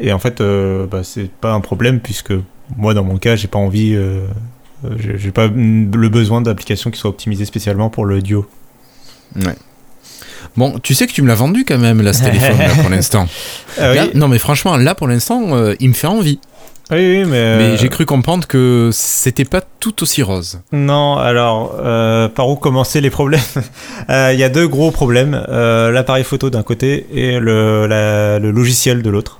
[0.00, 2.32] Et en fait, euh, bah, c'est pas un problème puisque
[2.76, 4.26] moi, dans mon cas, j'ai pas envie, euh,
[4.98, 8.46] j'ai pas le besoin d'applications qui soient optimisées spécialement pour le duo.
[9.36, 9.54] Ouais.
[10.56, 12.90] Bon, tu sais que tu me l'as vendu quand même, là, ce téléphone, là, pour
[12.90, 13.26] l'instant.
[13.78, 16.40] Ah non, mais franchement, là, pour l'instant, euh, il me fait envie.
[16.90, 17.56] Oui, oui, mais.
[17.56, 20.60] Mais j'ai cru comprendre que c'était pas tout aussi rose.
[20.72, 21.76] Non, alors,
[22.34, 23.40] par où commencer les problèmes
[24.08, 29.10] Il y a deux gros problèmes l'appareil photo d'un côté et le, le logiciel de
[29.10, 29.39] l'autre.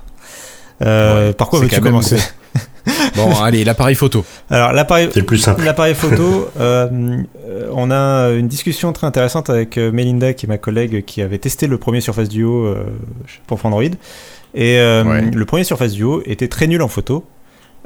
[0.81, 2.17] Euh, par quoi veux-tu commencer
[3.15, 4.25] Bon, allez, l'appareil photo.
[4.49, 5.63] Alors, l'appareil, c'est le plus simple.
[5.63, 7.23] L'appareil photo, euh,
[7.71, 11.37] on a une discussion très intéressante avec euh, Melinda, qui est ma collègue, qui avait
[11.37, 12.75] testé le premier Surface Duo
[13.45, 13.83] pour Android.
[14.53, 17.23] Et le premier Surface Duo était très nul en photo.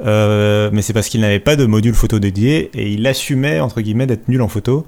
[0.00, 4.06] mais c'est parce qu'il n'avait pas de module photo dédié et il assumait entre guillemets
[4.06, 4.86] d'être nul en photo.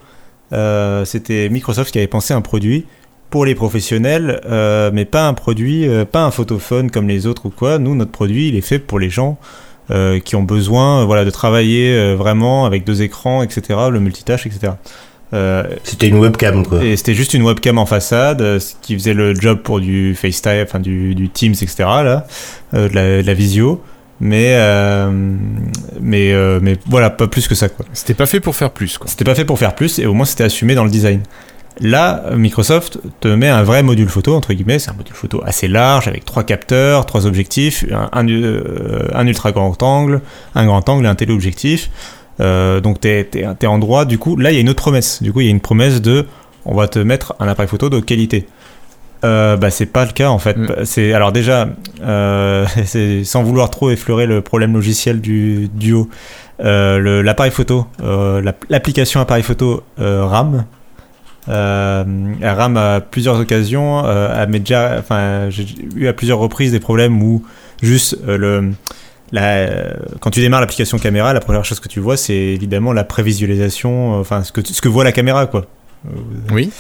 [1.05, 2.87] C'était Microsoft qui avait pensé un produit
[3.31, 7.47] pour les professionnels, euh, mais pas un produit, euh, pas un photophone comme les autres
[7.47, 7.79] ou quoi.
[7.79, 9.39] Nous, notre produit, il est fait pour les gens
[9.91, 14.73] euh, qui ont besoin, voilà, de travailler vraiment avec deux écrans, etc., le multitâche, etc.
[15.85, 16.83] c'était une webcam, quoi.
[16.83, 20.81] Et c'était juste une webcam en façade qui faisait le job pour du FaceTime, enfin
[20.81, 22.27] du, Teams, etc., là,
[22.73, 23.83] de la, visio.
[24.21, 24.57] Mais,
[26.01, 27.85] mais, mais voilà, pas plus que ça, quoi.
[27.93, 29.07] C'était pas fait pour faire plus, quoi.
[29.07, 31.21] C'était pas fait pour faire plus, et au moins c'était assumé dans le design.
[31.81, 35.69] Là, Microsoft te met un vrai module photo, entre guillemets, c'est un module photo assez
[35.69, 40.21] large, avec trois capteurs, trois objectifs, un, euh, ultra grand angle,
[40.55, 41.91] un grand angle et un téléobjectif.
[42.41, 45.23] Euh, donc tu es, en droit, du coup, là il y a une autre promesse.
[45.23, 46.27] Du coup, il y a une promesse de
[46.65, 48.47] on va te mettre un appareil photo de qualité.
[49.25, 50.57] Euh, bah c'est pas le cas en fait.
[50.57, 50.85] Mm.
[50.85, 51.69] C'est alors déjà
[52.03, 52.67] euh,
[53.25, 56.09] sans vouloir trop effleurer le problème logiciel du duo.
[56.61, 57.87] l'appareil photo,
[58.69, 60.65] l'application appareil photo RAM
[61.49, 62.05] euh,
[62.43, 64.03] rame à plusieurs occasions.
[64.05, 67.43] Euh, déjà, enfin, j'ai eu à plusieurs reprises des problèmes où
[67.83, 68.73] juste euh, le
[69.31, 69.69] la,
[70.21, 74.19] quand tu démarres l'application caméra, la première chose que tu vois, c'est évidemment la prévisualisation,
[74.19, 75.67] enfin ce que, ce que voit la caméra, quoi.
[76.51, 76.71] Oui.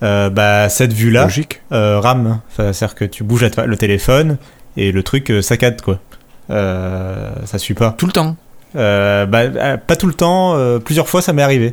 [0.00, 1.28] bah, cette vue-là,
[1.70, 2.40] rame.
[2.56, 4.38] C'est-à-dire que tu bouges le téléphone
[4.76, 6.00] et le truc saccade, quoi.
[6.48, 7.94] ça suit pas.
[7.96, 8.36] Tout le temps
[8.74, 11.72] bah, Pas tout le temps, plusieurs fois ça m'est arrivé.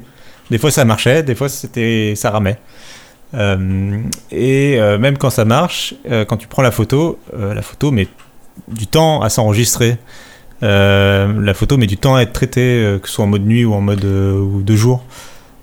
[0.52, 2.58] Des fois ça marchait, des fois c'était ça ramait.
[3.36, 7.92] Euh, et euh, même quand ça marche, euh, quand tu prends la photo, la photo
[7.92, 8.08] met
[8.68, 9.98] du temps à s'enregistrer.
[10.62, 13.74] la photo met du temps à être traitée, que ce soit en mode nuit ou
[13.74, 15.04] en mode ou de jour.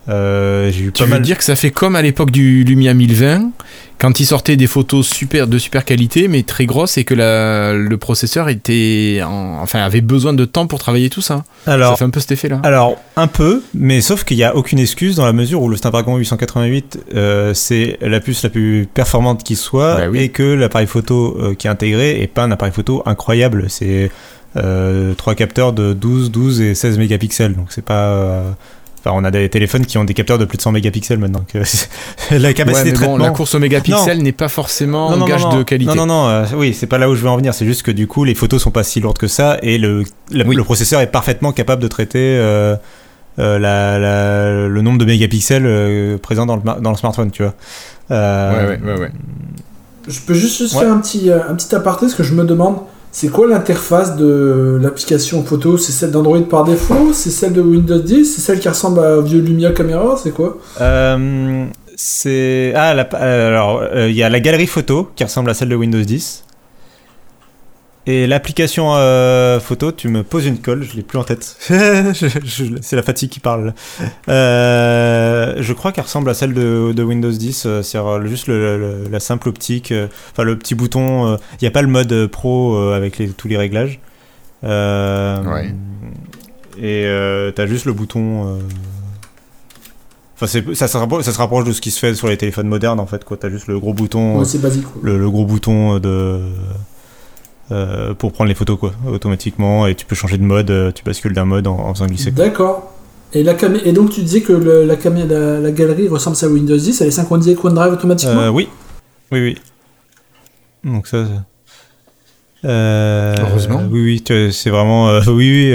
[0.08, 3.50] j'ai eu tu veux dire que ça fait comme à l'époque du Lumia 1020
[3.98, 7.96] quand il sortait des photos super de super qualité mais très grosses et que le
[7.96, 11.44] processeur était enfin avait besoin de temps pour travailler tout ça.
[11.66, 12.60] Alors, ça fait un peu cet effet là.
[12.62, 15.76] Alors un peu, mais sauf qu'il n'y a aucune excuse dans la mesure où le
[15.76, 20.86] Snapdragon 888 euh, c'est la puce la plus performante qui soit bah et que l'appareil
[20.86, 23.66] photo euh, qui est intégré est pas un appareil photo incroyable.
[23.68, 24.10] C'est
[24.56, 28.56] euh, trois capteurs de 12, 12 et 16 mégapixels, donc c'est pas
[29.12, 31.44] on a des téléphones qui ont des capteurs de plus de 100 mégapixels maintenant.
[32.30, 35.94] la capacité de la course au mégapixel n'est pas forcément un gage de qualité.
[35.94, 36.28] Non, non, non.
[36.28, 37.54] Euh, oui, c'est pas là où je veux en venir.
[37.54, 40.04] C'est juste que du coup, les photos sont pas si lourdes que ça et le,
[40.30, 42.76] le processeur est parfaitement capable de traiter euh,
[43.38, 47.54] euh, le nombre de mégapixels présents dans le, dans le smartphone, tu vois.
[48.10, 49.10] ouais, ouais, ouais,
[50.08, 52.78] Je peux juste, faire un petit, un petit aparté, parce que je me demande
[53.18, 55.78] C'est quoi l'interface de l'application photo?
[55.78, 57.14] C'est celle d'Android par défaut?
[57.14, 60.18] C'est celle de Windows 10 C'est celle qui ressemble à vieux Lumia Camera?
[60.22, 60.58] C'est quoi?
[60.82, 61.64] Euh,
[61.96, 66.02] C'est ah alors il y a la galerie photo qui ressemble à celle de Windows
[66.02, 66.44] 10.
[68.08, 71.56] Et l'application euh, photo, tu me poses une colle, je l'ai plus en tête.
[71.60, 73.74] c'est la fatigue qui parle.
[74.28, 77.64] Euh, je crois qu'elle ressemble à celle de, Windows 10.
[77.66, 79.92] Euh, c'est juste la simple optique,
[80.30, 81.36] enfin le petit bouton.
[81.54, 83.98] Il n'y a pas le mode pro avec tous les réglages.
[84.62, 85.74] ouais.
[86.78, 87.06] Et
[87.54, 88.60] tu as juste le bouton.
[90.36, 92.68] Enfin, ça, se rapproche, ça se rapproche de ce qui se fait sur les téléphones
[92.68, 93.24] modernes en fait.
[93.24, 94.38] Tu as juste le gros bouton.
[94.38, 94.84] Ouais, c'est basique.
[95.02, 96.40] le, gros bouton de
[97.72, 101.02] euh, pour prendre les photos quoi, automatiquement et tu peux changer de mode, euh, tu
[101.02, 102.30] bascules d'un mode en, faisant glisser.
[102.30, 102.92] D'accord.
[103.32, 107.00] Et, la et donc tu disais que la, caméra, la, galerie ressemble à Windows 10,
[107.00, 108.40] elle est synchronisée avec OneDrive automatiquement?
[108.40, 108.68] Euh, Oui,
[109.32, 109.58] oui, oui.
[110.84, 111.26] Donc ça.
[112.62, 113.82] Heureusement.
[113.90, 115.18] Oui, oui, c'est vraiment.
[115.26, 115.74] oui,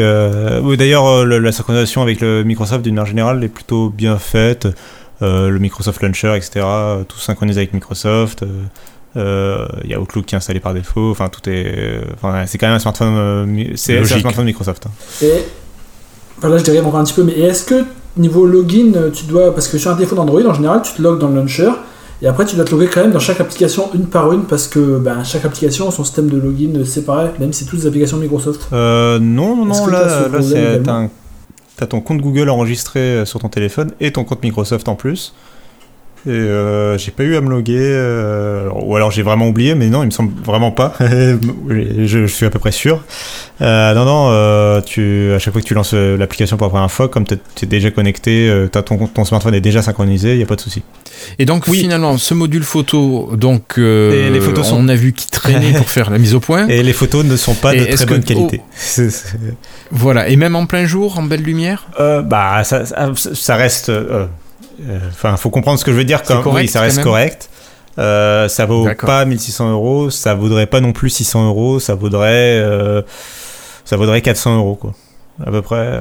[0.63, 0.77] oui.
[0.77, 4.67] D'ailleurs, la synchronisation avec le Microsoft d'une manière générale est plutôt bien faite.
[5.19, 6.65] le Microsoft Launcher, etc.
[7.07, 8.45] Tout synchronisé avec Microsoft.
[9.15, 11.11] Il euh, y a Outlook qui est installé par défaut.
[11.11, 12.01] Enfin, tout est.
[12.13, 13.13] Enfin, c'est quand même un smartphone.
[13.17, 14.85] Euh, c'est un smartphone Microsoft.
[14.85, 14.91] Hein.
[15.21, 15.43] Et
[16.39, 17.83] voilà, je dirais encore un petit peu, mais est-ce que
[18.15, 19.53] niveau login, tu dois.
[19.53, 21.69] Parce que sur un téléphone Android, en général, tu te logs dans le launcher.
[22.21, 24.67] Et après, tu dois te loguer quand même dans chaque application une par une parce
[24.67, 27.87] que ben, chaque application a son système de login séparé, même si c'est toutes les
[27.87, 28.67] applications Microsoft.
[28.71, 30.81] Euh, non, non, non, là, là c'est.
[31.77, 35.33] T'as ton compte Google enregistré sur ton téléphone et ton compte Microsoft en plus.
[36.27, 39.89] Et euh, j'ai pas eu à me loguer, euh, ou alors j'ai vraiment oublié, mais
[39.89, 40.93] non, il me semble vraiment pas.
[40.99, 43.03] je, je, suis à peu près sûr.
[43.61, 46.71] Euh, non, non, euh, tu, à chaque fois que tu lances euh, l'application pour la
[46.71, 50.33] première fois, comme tu es déjà connecté, euh, as ton, ton smartphone est déjà synchronisé,
[50.33, 50.83] il n'y a pas de souci.
[51.39, 54.77] Et donc finalement, ce module photo, donc les photos sont...
[54.77, 56.67] on a vu qu'il traînait pour faire la mise au point.
[56.69, 58.61] Et les photos ne sont pas de très bonne qualité.
[59.91, 61.87] voilà, et même en plein jour, en belle lumière?
[61.97, 62.83] Bah, ça,
[63.15, 64.25] ça reste euh,
[65.07, 66.23] enfin, faut comprendre ce que je veux dire.
[66.23, 67.49] Quand, oui, ça reste correct.
[67.99, 72.59] Euh, ça vaut pas 1600 euros, ça vaudrait pas non plus 600 euros, ça vaudrait,
[72.59, 73.01] euh,
[73.83, 74.93] ça vaudrait 400 euros quoi,
[75.45, 75.99] à peu près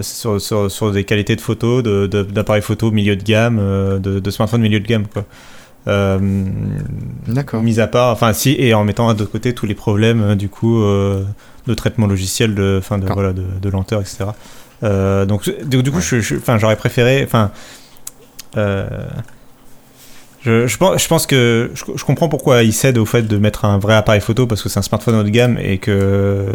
[0.00, 3.58] sur, sur, sur, des qualités de photos, d'appareils de, photo milieu de gamme,
[4.00, 5.24] de, de milieu de gamme quoi.
[7.28, 7.62] D'accord.
[7.62, 10.80] Mis à part, enfin si, et en mettant de côté tous les problèmes du coup
[10.80, 14.24] de traitement logiciel, de, fin de, voilà, de, lenteur, etc.
[15.26, 17.85] donc du, coup, j'aurais préféré, enfin euh,
[18.56, 23.64] je, je, pense, je, pense, que je, comprends pourquoi il cède au fait de mettre
[23.64, 26.46] un vrai appareil photo parce que c'est un smartphone haut de gamme et que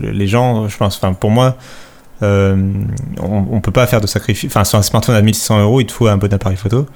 [0.00, 1.56] les gens, je pense, enfin pour moi,
[2.22, 2.56] euh,
[3.22, 4.50] on, on, peut pas faire de sacrifice.
[4.50, 6.86] Enfin, sur un smartphone à 1600 euros, il te faut un bon appareil photo,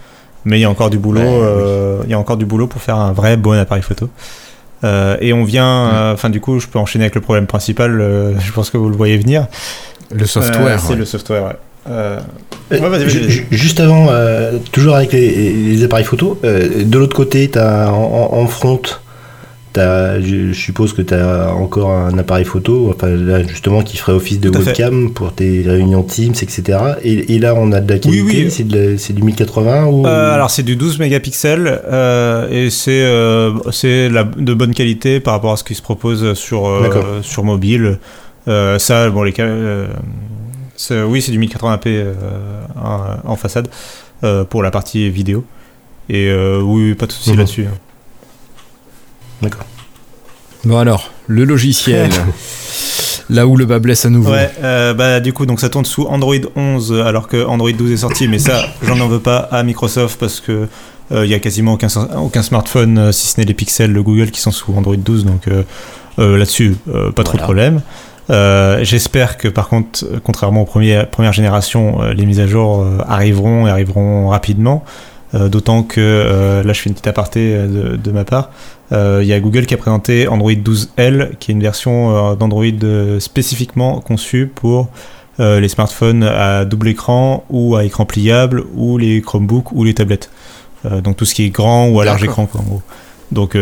[0.44, 1.20] mais il y a encore du boulot.
[1.20, 4.09] Euh, il y a encore du boulot pour faire un vrai bon appareil photo.
[4.85, 8.37] Euh, et on vient, enfin du coup, je peux enchaîner avec le problème principal.
[8.38, 9.46] je pense que vous le voyez venir.
[10.11, 10.81] Le software.
[10.81, 11.44] c'est le software.
[11.44, 11.57] Ouais.
[11.90, 12.21] Euh,
[13.51, 18.81] juste avant, euh, toujours avec les, appareils photo, euh, de l'autre côté, as, en, front,
[19.77, 24.12] as, je, suppose que tu as encore un appareil photo, enfin, là, justement, qui ferait
[24.12, 26.79] office de webcam pour tes réunions Teams, etc.
[27.03, 30.07] Et, là, on a de la qualité, c'est du 1080 ou...
[30.07, 31.81] Alors, c'est du 12 mégapixels
[32.51, 36.71] et c'est de bonne qualité par rapport à ce qui se propose sur,
[37.23, 37.99] sur mobile.
[38.47, 39.33] ça, bon, les
[40.90, 42.64] oui, c'est du 1080p euh,
[43.25, 43.68] en, façade
[44.25, 45.45] euh, pour la partie vidéo.
[46.09, 47.38] Et euh, oui, pas de souci mhm.
[47.38, 47.66] là-dessus.
[47.66, 47.79] Hein.
[49.42, 49.64] D'accord.
[50.64, 52.11] Bon alors, le logiciel.
[53.31, 54.33] là où le bas blesse à nouveau.
[54.33, 57.97] Ouais, bah du coup, donc ça tourne sous Android 11 alors que Android 12 est
[57.99, 60.68] sorti, mais ça, j'en en veux pas à Microsoft parce que
[61.11, 64.40] il y a quasiment aucun, aucun smartphone, si ce n'est les pixels de Google, qui
[64.40, 65.47] sont sous Android 12, donc
[66.16, 66.77] là-dessus,
[67.14, 67.83] pas trop de problème.
[68.33, 72.81] Euh, j'espère que par contre, contrairement aux premières, premières générations, euh, les mises à jour
[72.81, 74.85] euh, arriveront et arriveront rapidement.
[75.35, 78.51] D'autant que, là je fais une petite aparté de, ma part,
[78.90, 82.66] il y a Google qui a présenté Android 12L, qui est une version d'Android
[83.18, 84.90] spécifiquement conçue pour
[85.38, 90.29] les smartphones à double écran ou à écran pliable ou les Chromebooks ou les tablettes.
[90.85, 92.83] donc tout ce qui est grand ou à large écran quoi, en gros.
[93.33, 93.57] Donc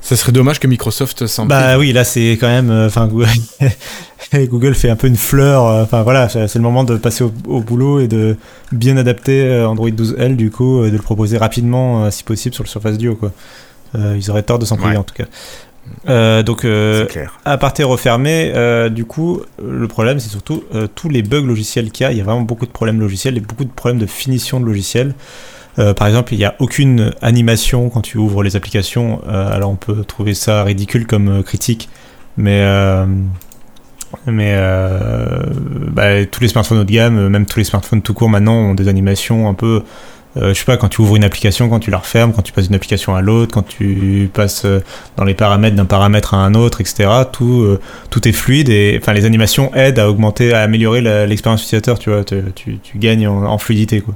[0.00, 2.70] ça serait dommage que Microsoft s'en Bah oui, là c'est quand même.
[2.70, 3.08] Euh, enfin,
[4.34, 5.66] Google fait un peu une fleur.
[5.66, 8.36] Euh, enfin voilà, c'est le moment de passer au, boulot et de
[8.72, 12.68] bien adapter euh, Android 12L du coup, de le proposer rapidement si possible sur le
[12.68, 13.32] Surface Duo quoi.
[13.94, 16.42] ils auraient tort de s'en priver en tout cas.
[16.42, 16.66] donc,
[17.44, 18.52] à partir refermé,
[18.90, 20.64] du coup, le problème, c'est surtout
[20.94, 22.12] tous les bugs logiciels qu'il y a.
[22.12, 24.64] Il y a vraiment beaucoup de problèmes logiciels et beaucoup de problèmes de finition de
[24.64, 25.14] logiciels.
[25.80, 29.22] Euh, par exemple, il n'y a aucune animation quand tu ouvres les applications.
[29.26, 31.88] Euh, alors on peut trouver ça ridicule comme euh, critique.
[32.36, 32.64] Mais,
[34.26, 34.56] mais
[35.92, 38.74] bah, tous les smartphones haut de gamme, même tous les smartphones tout court maintenant ont
[38.74, 39.82] des animations un peu.
[40.36, 42.66] Je sais pas, quand tu ouvres une application, quand tu la refermes, quand tu passes
[42.66, 44.64] d'une application à l'autre, quand tu passes
[45.18, 47.10] dans les paramètres d'un paramètre à un autre, etc.
[47.30, 47.76] Tout,
[48.08, 51.98] tout est fluide et enfin les animations aident à augmenter, à améliorer l'expérience utilisateur.
[51.98, 54.14] Tu vois, tu gagnes en, en fluidité quoi.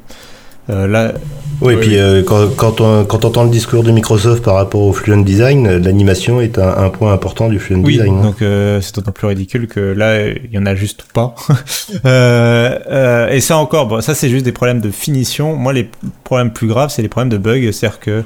[0.71, 1.13] Euh, là,
[1.61, 4.55] Oui, et puis euh, quand, quand on, quand on entend le discours de Microsoft par
[4.55, 8.19] rapport au Fluent Design, l'animation est un, un point important du Fluent Oui, Design.
[8.19, 8.23] hein.
[8.23, 11.35] donc euh, c'est d'autant plus ridicule que là, il y en a juste pas.
[12.07, 15.55] Euh, euh, et ça encore, bon, ça c'est juste des problèmes de finition.
[15.55, 15.89] Moi, les
[16.25, 17.71] problèmes plus graves, c'est les problèmes de bugs.
[17.73, 18.25] C'est-à-dire que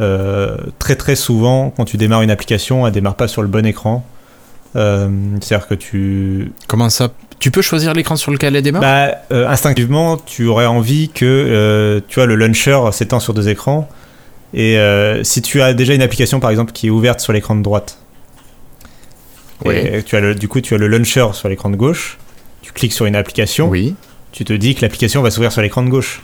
[0.00, 3.64] euh, très très souvent, quand tu démarres une application, elle démarre pas sur le bon
[3.66, 4.04] écran.
[4.76, 5.08] Euh,
[5.40, 9.46] C'est-à-dire que tu, Comment ça Tu peux choisir l'écran sur lequel elle démarre bah, euh,
[9.48, 13.88] instinctivement, tu aurais envie que, euh, tu vois, le launcher s'étend sur deux écrans.
[14.54, 17.54] Et euh, si tu as déjà une application, par exemple, qui est ouverte sur l'écran
[17.54, 17.98] de droite,
[19.66, 22.18] et tu as le, du coup, tu as le launcher sur l'écran de gauche,
[22.62, 23.94] tu cliques sur une application, Oui.
[24.32, 26.22] tu te dis que l'application va s'ouvrir sur l'écran de gauche.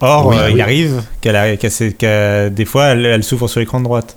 [0.00, 1.58] Or, Oui, il arrive qu'elle
[1.98, 4.16] qu'elle- des fois, elle, elle s'ouvre sur l'écran de droite.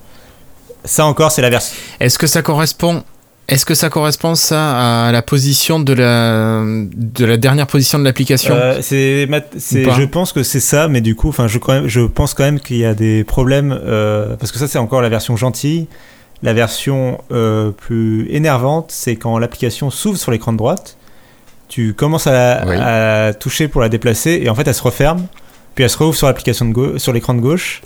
[0.83, 1.75] Ça encore, c'est la version.
[1.99, 3.03] Est-ce que ça correspond
[3.47, 8.03] Est-ce que ça correspond ça à la position de la de la dernière position de
[8.03, 8.55] l'application?
[8.55, 12.01] Euh, c'est, je pense que c'est ça, mais du coup, enfin, je, quand même- je
[12.01, 15.09] pense quand même qu'il y a des problèmes euh, parce que ça, c'est encore la
[15.09, 15.87] version gentille.
[16.41, 20.97] La version euh, plus énervante, c'est quand l'application s'ouvre sur l'écran de droite,
[21.69, 22.75] tu commences à, Oui.
[22.79, 25.27] à toucher pour la déplacer et en fait, elle se referme,
[25.75, 27.81] puis elle se rouvre sur l'application de sur l'écran de gauche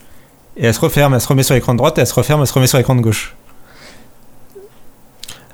[0.58, 2.42] et elle se referme, elle se remet sur l'écran de droite, et elle se referme,
[2.42, 3.36] elle se remet sur l'écran de gauche.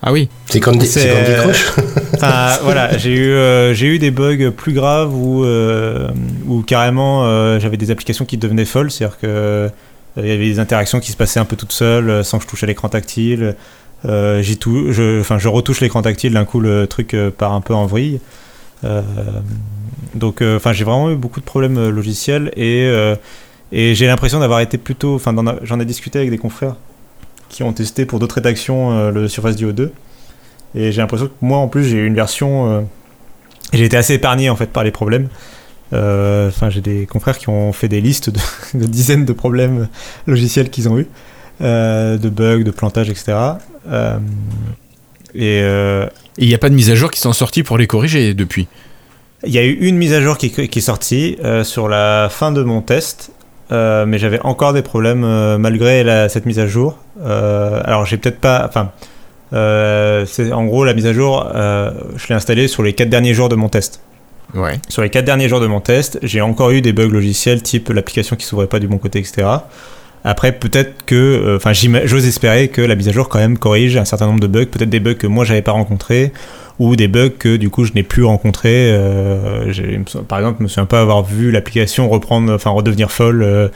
[0.08, 0.30] Ah oui.
[0.46, 1.66] C'est Candy, c'est Candy euh, Crush
[2.14, 6.10] Enfin, voilà, j'ai eu, euh, j'ai eu des bugs plus graves où, euh,
[6.48, 9.70] où carrément euh, j'avais des applications qui devenaient folles, c'est-à-dire que
[10.18, 12.48] il y avait des interactions qui se passaient un peu toutes seules sans que je
[12.48, 13.56] touche à l'écran tactile.
[14.06, 17.74] J'y tou- je, enfin, je retouche l'écran tactile, d'un coup le truc part un peu
[17.74, 18.22] en vrille.
[20.14, 22.90] Donc, enfin, j'ai vraiment eu beaucoup de problèmes logiciels et,
[23.74, 26.76] et j'ai l'impression d'avoir été plutôt, enfin, j'en ai discuté avec des confrères
[27.56, 29.94] qui ont testé pour d'autres rédactions euh, le Surface Duo 2.
[30.76, 32.70] Et j'ai l'impression que moi, en plus, j'ai eu une version.
[32.70, 32.82] euh,
[33.72, 35.30] et j'ai été assez épargné en fait par les problèmes.
[35.94, 38.40] Euh, Enfin, j'ai des confrères qui ont fait des listes de,
[38.78, 39.88] de dizaines de problèmes
[40.28, 41.08] logiciels qu'ils ont eu,
[41.62, 43.38] de bugs, de plantages, etc.
[45.34, 47.88] Et Et il n'y a pas de mise à jour qui sont sorties pour les
[47.88, 48.68] corriger depuis?
[49.46, 52.30] il y a eu une mise à jour qui, qui est sortie euh, sur la
[52.32, 53.32] fin de mon test,
[53.72, 56.98] euh, mais j'avais encore des problèmes euh, malgré la- cette mise à jour.
[57.24, 58.92] Euh, alors j'ai peut-être pas, enfin,
[59.54, 63.56] en gros la mise à jour, je l'ai installée sur les quatre derniers jours de
[63.56, 64.02] mon test.
[64.54, 64.80] Ouais.
[64.90, 67.90] Sur les quatre derniers jours de mon test, j'ai encore eu des bugs logiciels type
[67.90, 69.48] l'application qui s'ouvrait pas du bon côté, etc.
[70.28, 73.96] Après, peut-être que, euh, enfin, j'ose espérer que la mise à jour quand même corrige
[73.96, 76.34] un certain nombre de bugs, peut-être des bugs que moi j'avais pas rencontrés,
[76.80, 78.92] ou des bugs que du coup je n'ai plus rencontrés.
[78.92, 79.72] Euh,
[80.28, 83.44] par exemple, je me souviens pas avoir vu l'application reprendre, enfin redevenir folle.
[83.44, 83.68] euh,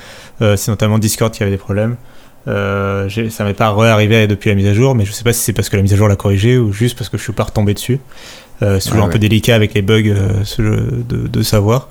[0.42, 1.96] euh, c'est notamment Discord qui avait des problèmes.
[2.48, 5.42] Euh, ça m'est pas re-arrivé depuis la mise à jour, mais je sais pas si
[5.42, 7.34] c'est parce que la mise à jour l'a corrigé ou juste parce que je suis
[7.34, 8.00] pas retombé dessus.
[8.64, 11.90] Euh, c'est toujours Ah un peu délicat avec les bugs euh, de, de savoir.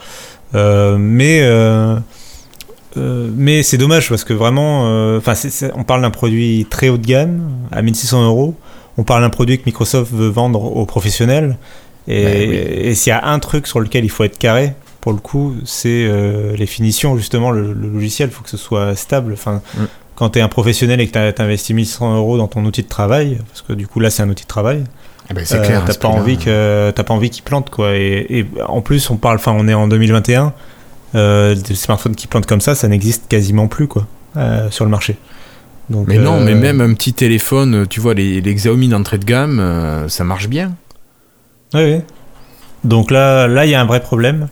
[0.52, 1.42] Mais
[2.98, 5.34] euh, mais c'est dommage parce que vraiment, euh, enfin,
[5.74, 8.54] on parle d'un produit très haut de gamme à 1600 euros.
[8.96, 11.56] On parle d'un produit que Microsoft veut vendre aux professionnels.
[12.08, 12.56] Et, Ouais, oui.
[12.56, 15.54] et s'il y a un truc sur lequel il faut être carré, pour le coup,
[15.64, 17.16] c'est euh, les finitions.
[17.16, 19.32] Justement, le, le logiciel, il faut que ce soit stable.
[19.34, 19.84] Enfin, Mm.
[20.16, 22.88] quand tu es un professionnel et que tu investis 1100 euros dans ton outil de
[22.88, 24.82] travail, parce que du coup là c'est un outil de travail,
[25.30, 25.82] Eh ben, c'est clair.
[25.84, 26.08] à T'as pas
[27.04, 27.94] pas envie qu'il plante quoi.
[27.94, 30.52] Et, et en plus, on parle, enfin, on est en 2021.
[31.14, 34.90] Euh, des smartphones qui plantent comme ça, ça n'existe quasiment plus quoi euh, sur le
[34.90, 35.16] marché.
[35.88, 39.18] Donc, Mais non, euh, mais même un petit téléphone, tu vois, les, les Xiaomi d'entrée
[39.18, 40.74] de gamme, euh, ça marche bien.
[41.72, 42.00] Oui, oui.
[42.84, 44.48] Donc là, là, il y a un vrai problème.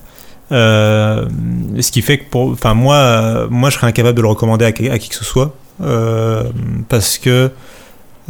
[0.53, 1.27] Euh,
[1.81, 4.64] ce qui fait que pour, enfin moi, euh, moi, je serais incapable de le recommander
[4.64, 6.45] à, qui à qui que ce soit euh,
[6.88, 7.51] parce que,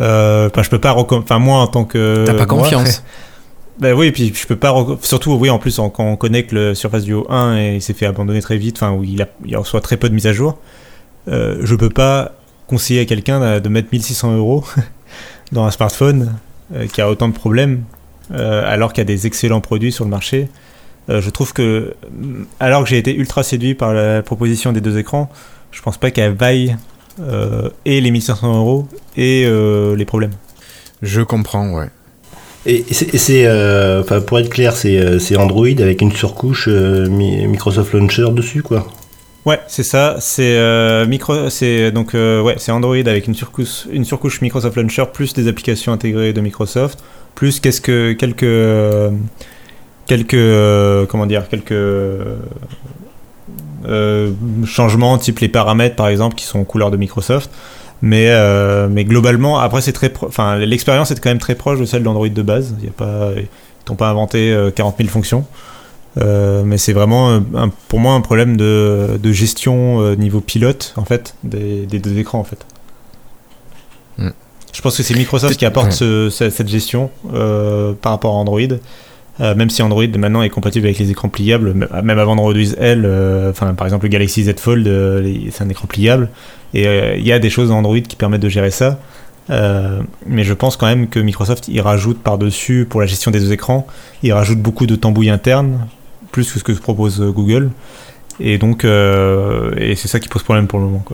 [0.01, 3.03] euh, enfin, je peux pas, enfin moi en tant que, T'as pas moi, confiance.
[3.79, 4.75] Ben oui, puis je peux pas.
[5.03, 7.93] Surtout, oui, en plus, quand on connaît que le Surface Duo 1 et il s'est
[7.93, 9.27] fait abandonner très vite, enfin, où il,
[9.57, 10.59] reçoit très peu de mises à jour,
[11.29, 12.33] euh, je peux pas
[12.67, 14.65] conseiller à quelqu'un de, mettre 1600 euros
[15.53, 16.37] dans un smartphone
[16.75, 17.85] euh, qui a autant de problèmes,
[18.33, 20.49] euh, alors qu'il y a des excellents produits sur le marché.
[21.09, 24.81] Euh, je trouve que, mm, alors que j'ai été ultra séduit par la proposition des
[24.81, 25.31] deux écrans,
[25.71, 26.77] je pense pas qu'elle vaille
[27.87, 28.87] et les 1500 euros
[29.17, 29.49] et
[29.97, 30.35] les problèmes.
[31.01, 31.89] Je comprends, ouais.
[32.69, 37.47] Et c'est, euh, pour être clair, c'est, euh, c'est Android avec une surcouche euh, Mi-
[37.47, 38.89] Microsoft Launcher dessus, quoi.
[39.45, 40.17] Ouais, c'est ça.
[40.19, 45.05] C'est euh, micro, c'est donc ouais, c'est Android avec une surcouche, une surcouche Microsoft Launcher
[45.13, 46.99] plus des applications intégrées de Microsoft,
[47.37, 49.15] plus que quelques
[50.07, 51.73] quelques comment dire quelques
[54.65, 57.49] changements type les paramètres par exemple qui sont couleur de Microsoft.
[58.03, 60.13] Mais, euh, mais globalement, après, c'est très.
[60.23, 62.75] Enfin, l'expérience est quand même très proche de celle d'Android de base.
[62.83, 63.49] Y a pas, ils
[63.89, 65.47] n'ont pas inventé euh, 40 000 fonctions.
[66.19, 70.95] Euh, mais c'est vraiment, un- pour moi, un problème de, de gestion euh, niveau pilote,
[70.97, 72.65] en fait, des, des deux écrans, en fait.
[74.19, 74.31] Hmm.
[74.73, 78.37] Je pense que c'est Microsoft qui apporte ce- ce- cette gestion euh, par rapport à
[78.39, 78.61] Android.
[79.41, 83.03] Euh, même si Android maintenant est compatible avec les écrans pliables, même avant Android L,
[83.05, 86.31] euh, par exemple le Galaxy Z Fold, euh, c'est un écran pliable,
[86.73, 88.99] et euh, il y a des choses dans Android qui permettent de gérer ça.
[89.49, 93.53] Mais je pense quand même que Microsoft il rajoute par-dessus pour la gestion des deux
[93.53, 93.87] écrans,
[94.23, 95.87] il rajoute beaucoup de tambouilles internes,
[96.33, 97.71] plus que ce que propose Google.
[98.41, 101.05] Et donc, et c'est ça qui pose problème pour le moment.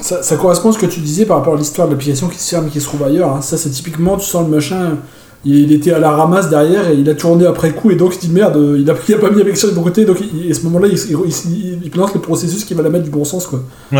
[0.00, 2.50] Ça correspond à ce que tu disais par rapport à l'histoire de l'application qui se
[2.50, 3.30] ferme et qui se trouve ailleurs.
[3.30, 3.40] hein.
[3.40, 4.98] Ça, c'est typiquement, tu sens le machin,
[5.44, 8.28] il était à la ramasse derrière et il a tourné après coup et donc il
[8.28, 10.50] dit merde, il a, il a pas mis l'application du bon côté, donc il- et
[10.52, 13.46] à ce moment-là, il, il, il- le processus qui va la mettre du bon sens.
[13.46, 13.62] Quoi.
[13.90, 13.96] Je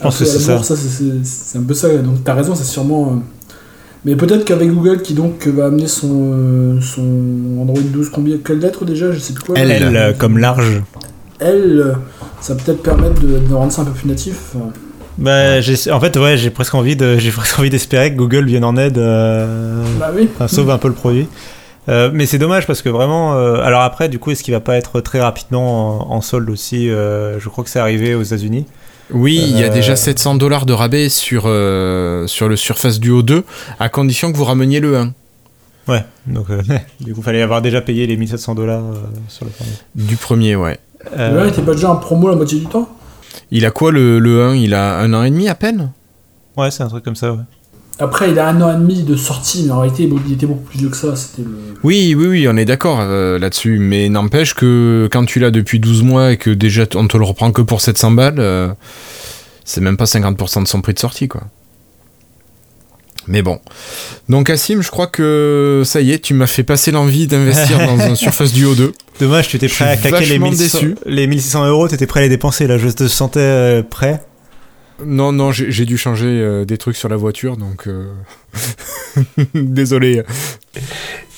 [0.00, 0.48] pense Après, que c'est ça.
[0.52, 1.88] l'amour, c'est- un peu ça.
[1.98, 3.06] Donc t'as raison, c'est sûrement.
[3.12, 3.16] euh,
[4.04, 8.58] Mais peut-être qu'avec Google qui donc va amener son, euh, son Android 12, combien, quelle
[8.58, 9.56] lettre déjà Je sais plus quoi.
[9.58, 9.70] L.
[9.70, 10.82] L euh, comme large.
[11.40, 11.92] L, euh,
[12.40, 14.36] ça va peut-être permettre de, de rendre ça un peu plus natif.
[14.56, 14.58] euh.
[15.18, 15.58] Bah,
[15.92, 18.76] en fait, ouais, j'ai presque envie de, j'ai presque envie d'espérer que Google vienne en
[18.76, 20.28] aide, euh, Bah oui.
[20.34, 21.28] enfin, sauve un peu le produit.
[21.88, 23.34] Euh, mais c'est dommage parce que vraiment.
[23.36, 26.50] euh, alors après, du coup, est-ce qu'il va pas être très rapidement en, en solde
[26.50, 28.66] aussi euh, Je crois que c'est arrivé aux États-Unis.
[29.12, 33.22] Oui, il y a déjà 700 dollars de rabais sur, euh, sur le Surface Duo
[33.22, 33.44] 2,
[33.78, 35.12] à condition que vous rameniez le 1.
[35.86, 36.04] Ouais.
[36.26, 36.60] Donc, euh,
[37.00, 38.82] du coup, fallait avoir déjà payé les 1700 dollars
[39.28, 39.70] sur le premier.
[39.94, 40.78] Du premier, ouais.
[41.16, 42.88] Euh, Le 1 était pas déjà en promo la moitié du temps?
[43.50, 45.92] Il a quoi le, le 1 Il a un an et demi à peine?
[46.56, 47.32] Ouais, c'est un truc comme ça.
[47.32, 47.40] Ouais.
[47.98, 50.64] Après, il a un an et demi de sortie, mais en réalité, il était beaucoup
[50.64, 51.16] plus vieux que ça.
[51.16, 51.56] C'était le.
[51.82, 53.78] Oui, oui, oui, on est d'accord euh, là-dessus.
[53.78, 57.24] Mais n'empêche que quand tu l'as depuis 12 mois et que déjà on te le
[57.24, 58.68] reprend que pour 700 balles, euh,
[59.64, 61.42] c'est même pas 50% de son prix de sortie, quoi.
[63.28, 63.60] Mais bon.
[64.28, 68.00] Donc, Assim, je crois que ça y est, tu m'as fait passer l'envie d'investir dans
[68.00, 68.92] un Surface Duo 2.
[69.20, 70.94] Dommage, tu étais prêt à claquer les vachement 1600, déçu.
[71.06, 72.78] les 1600 euros, t'étais prêt à les dépenser là.
[72.78, 74.22] Je te sentais euh, prêt.
[75.04, 77.86] Non, non, j'ai j'ai dû changer euh, des trucs sur la voiture, donc.
[77.86, 78.06] euh,
[79.54, 80.22] Désolé.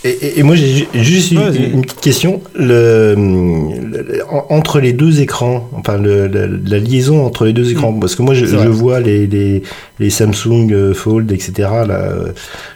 [0.05, 2.41] Et, et- et moi, j'ai ju- juste une, petite question.
[2.55, 7.73] Le, le- en- entre les deux écrans, enfin, le- la, la liaison entre les deux
[7.73, 9.63] écrans, parce que moi, je, je vois les, les,
[9.99, 11.53] les Samsung euh, Fold, etc.
[11.59, 12.29] Là, euh,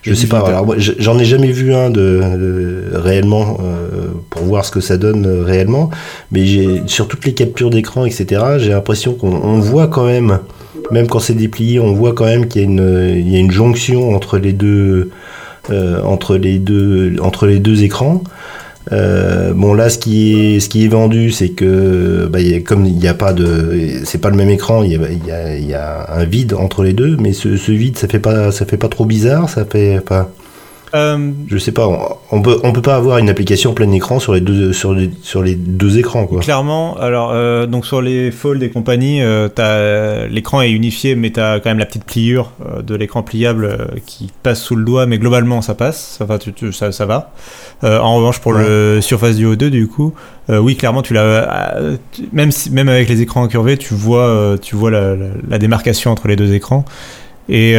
[0.02, 0.40] je Et sais pas.
[0.40, 4.96] Alors, j'en ai jamais vu un de, de- réellement euh, pour voir ce que ça
[4.96, 5.90] donne euh, réellement,
[6.32, 8.42] mais j'ai sur toutes les captures d'écran, etc.
[8.58, 10.40] J'ai l'impression qu'on on voit quand même,
[10.90, 13.38] même quand c'est déplié, on voit quand même qu'il y a une, il y a
[13.38, 15.10] une jonction entre les deux
[15.70, 18.22] entre les deux entre les deux écrans.
[18.90, 22.60] Euh, bon là, ce qui est ce qui est vendu, c'est que bah, y a-
[22.60, 25.30] comme il n'y a pas de, c'est pas le même écran, il y a, y
[25.30, 28.50] a- y a un vide entre les deux, mais ce, ce vide, ça fait pas
[28.50, 30.32] ça fait pas trop bizarre, ça fait pas.
[30.94, 31.98] Euh, Je sais pas, on,
[32.36, 35.10] on peut on peut pas avoir une application plein écran sur les deux sur les
[35.22, 36.40] sur les deux écrans quoi.
[36.40, 41.60] Clairement, alors euh, donc sur les Fold et compagnie, euh, l'écran est unifié, mais t'as
[41.60, 42.52] quand même la petite pliure
[42.86, 46.38] de l'écran pliable qui passe sous le doigt, mais globalement ça passe, ça va.
[46.38, 47.32] tu- tu- ça, ça va.
[47.82, 50.12] En revanche, pour le Surface Duo 2, du coup,
[50.48, 51.74] oui, clairement, tu l'as.
[52.12, 55.58] tu- même si, même avec les écrans incurvés, tu vois, tu vois la, la- la
[55.58, 56.84] démarcation entre les deux écrans.
[57.48, 57.74] Et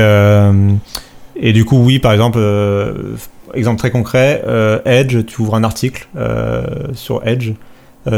[1.35, 3.15] et du coup, oui, par exemple, euh,
[3.53, 7.51] exemple très concret, euh, Edge, tu ouvres un article euh, sur Edge.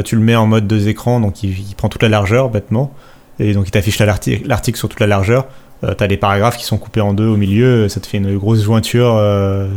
[0.03, 2.91] Tu le mets en mode deux écrans, donc il, prend toute la largeur bêtement,
[3.39, 5.45] et donc il t'affiche la- l'arti- l'article sur toute la largeur.
[5.84, 8.36] Euh, T'as les paragraphes qui sont coupés en deux au milieu, ça te fait une
[8.36, 9.22] grosse jointure,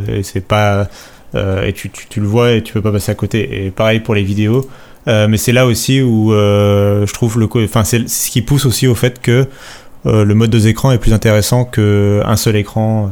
[0.09, 0.89] et c'est pas,
[1.35, 3.67] et tu, tu, tu le vois et tu peux pas passer à côté.
[3.67, 4.67] Et pareil pour les vidéos,
[5.07, 8.95] mais c'est là aussi où je trouve le, enfin c'est ce qui pousse aussi au
[8.95, 9.47] fait que
[10.07, 13.11] le mode deux écrans est plus intéressant qu'un seul écran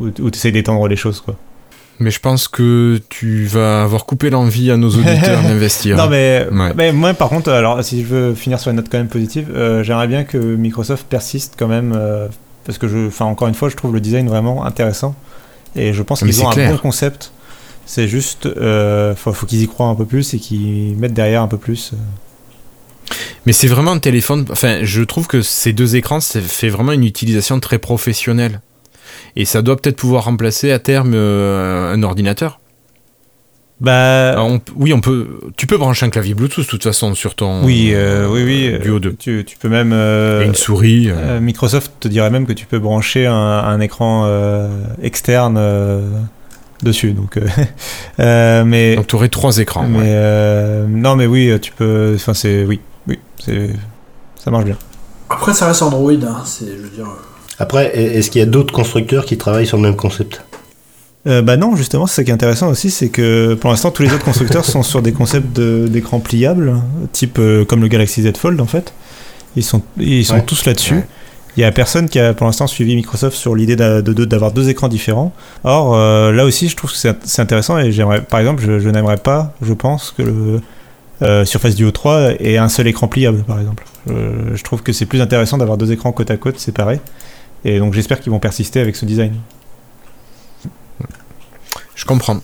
[0.00, 1.36] où, tu essaies d'étendre les choses quoi.
[1.98, 5.96] Mais je pense que tu vas avoir coupé l'envie à nos auditeurs d'investir.
[5.96, 6.72] Non mais, Ouais.
[6.76, 9.48] mais moi par contre, alors si je veux finir sur une note quand même positive,
[9.54, 12.28] euh, j'aimerais bien que Microsoft persiste quand même euh,
[12.64, 15.14] parce que je, encore une fois, je trouve le design vraiment intéressant
[15.74, 16.70] et je pense qu'ils ont c'est un clair.
[16.72, 17.32] bon concept.
[17.88, 21.40] C'est juste, euh, faut, faut qu'ils y croient un peu plus et qu'ils mettent derrière
[21.42, 21.92] un peu plus.
[21.94, 21.96] euh.
[23.46, 24.44] Mais c'est vraiment un téléphone.
[24.50, 28.60] Enfin, je trouve que ces deux écrans, ça fait vraiment une utilisation très professionnelle.
[29.36, 32.60] Et ça doit peut-être pouvoir remplacer à terme euh, un ordinateur.
[33.78, 35.38] Bah, Ah, on oui, on peut.
[35.58, 37.62] Tu peux brancher un clavier Bluetooth de toute façon sur ton.
[37.62, 38.78] oui, euh, oui, oui.
[38.82, 39.14] Duo euh, 2.
[39.18, 39.92] Tu, tu peux même.
[39.92, 41.10] euh, une souris.
[41.10, 41.14] euh.
[41.36, 44.68] euh, Microsoft te dirait même que tu peux brancher un, un écran euh,
[45.02, 46.00] externe euh,
[46.82, 47.12] dessus.
[47.12, 47.46] Donc, euh,
[48.20, 49.86] euh, mais Donc tu aurais trois écrans.
[49.86, 50.04] mais ouais.
[50.06, 52.12] euh, non, mais oui, tu peux.
[52.14, 53.68] Enfin, c'est oui, oui, c'est
[54.42, 54.78] ça marche bien.
[55.28, 57.08] Après, ça reste Android, hein, c'est, je veux dire.
[57.58, 60.42] Après, est-ce qu'il y a d'autres constructeurs qui travaillent sur le même concept?
[61.26, 64.02] Euh, bah non, justement, c'est ça qui est intéressant aussi, c'est que pour l'instant, tous
[64.02, 66.74] les autres constructeurs sont sur des concepts de- d'écran pliable,
[67.12, 68.92] type euh, comme le Galaxy Z Fold en fait.
[69.56, 70.44] Ils sont, ils sont Ouais.
[70.46, 70.94] tous là-dessus.
[70.96, 71.06] Ouais.
[71.56, 74.26] Il y a personne qui a pour l'instant suivi Microsoft sur l'idée d'a- de- de-
[74.26, 75.32] d'avoir deux écrans différents.
[75.64, 78.88] Or, euh, là aussi, je trouve que c'est intéressant et j'aimerais, par exemple, je, je
[78.90, 80.60] n'aimerais pas, je pense, que le
[81.22, 83.84] euh, Surface Duo 3 ait un seul écran pliable, par exemple.
[84.06, 87.00] Je trouve que c'est plus intéressant d'avoir deux écrans côte à côte séparés.
[87.64, 89.34] Et donc, j'espère qu'ils vont persister avec ce design.
[91.94, 92.40] Je comprends.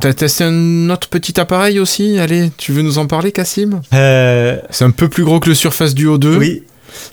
[0.00, 2.18] T'as testé un autre petit appareil aussi?
[2.18, 5.54] Allez, tu veux nous en parler, Cassim Euh, C'est un peu plus gros que le
[5.54, 6.36] Surface Duo 2.
[6.38, 6.64] oui,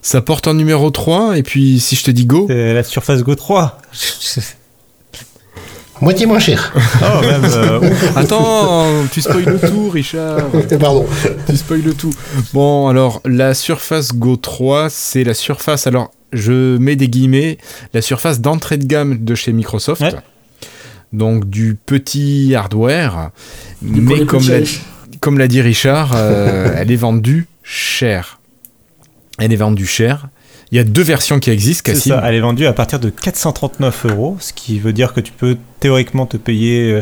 [0.02, 1.38] Ça porte en numéro 3.
[1.38, 3.78] Et puis, si je te dis go, la Surface Go 3.
[6.02, 6.74] Moitié moins cher.
[7.02, 7.44] oh, même.
[7.46, 7.80] euh.
[8.16, 10.48] Attends, tu spoiles tout, Richard.
[10.80, 11.06] Pardon.
[11.48, 12.14] tu spoiles tout.
[12.54, 15.88] Bon, alors, la Surface Go 3, c'est la surface.
[15.88, 17.58] Alors, je mets des guillemets.
[17.94, 20.02] La surface d'entrée de gamme de chez Microsoft.
[20.02, 20.14] Ouais.
[21.12, 23.32] Donc, du petit hardware.
[23.82, 24.82] mais comme l'a, riches.
[25.20, 28.40] comme l'a dit Richard, euh, elle est vendue cher.
[29.38, 30.28] Elle est vendue cher.
[30.72, 32.10] Il y a deux versions qui existent, C'est Cassim.
[32.12, 35.32] ça, elle est vendue à partir de 439 euros, ce qui veut dire que tu
[35.32, 37.02] peux théoriquement te payer euh,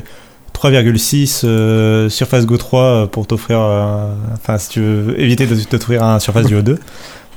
[0.54, 3.60] 3,6 euh, Surface Go 3 pour t'offrir.
[3.60, 6.80] un- Enfin, si tu veux éviter de t'offrir un Surface Duo 2.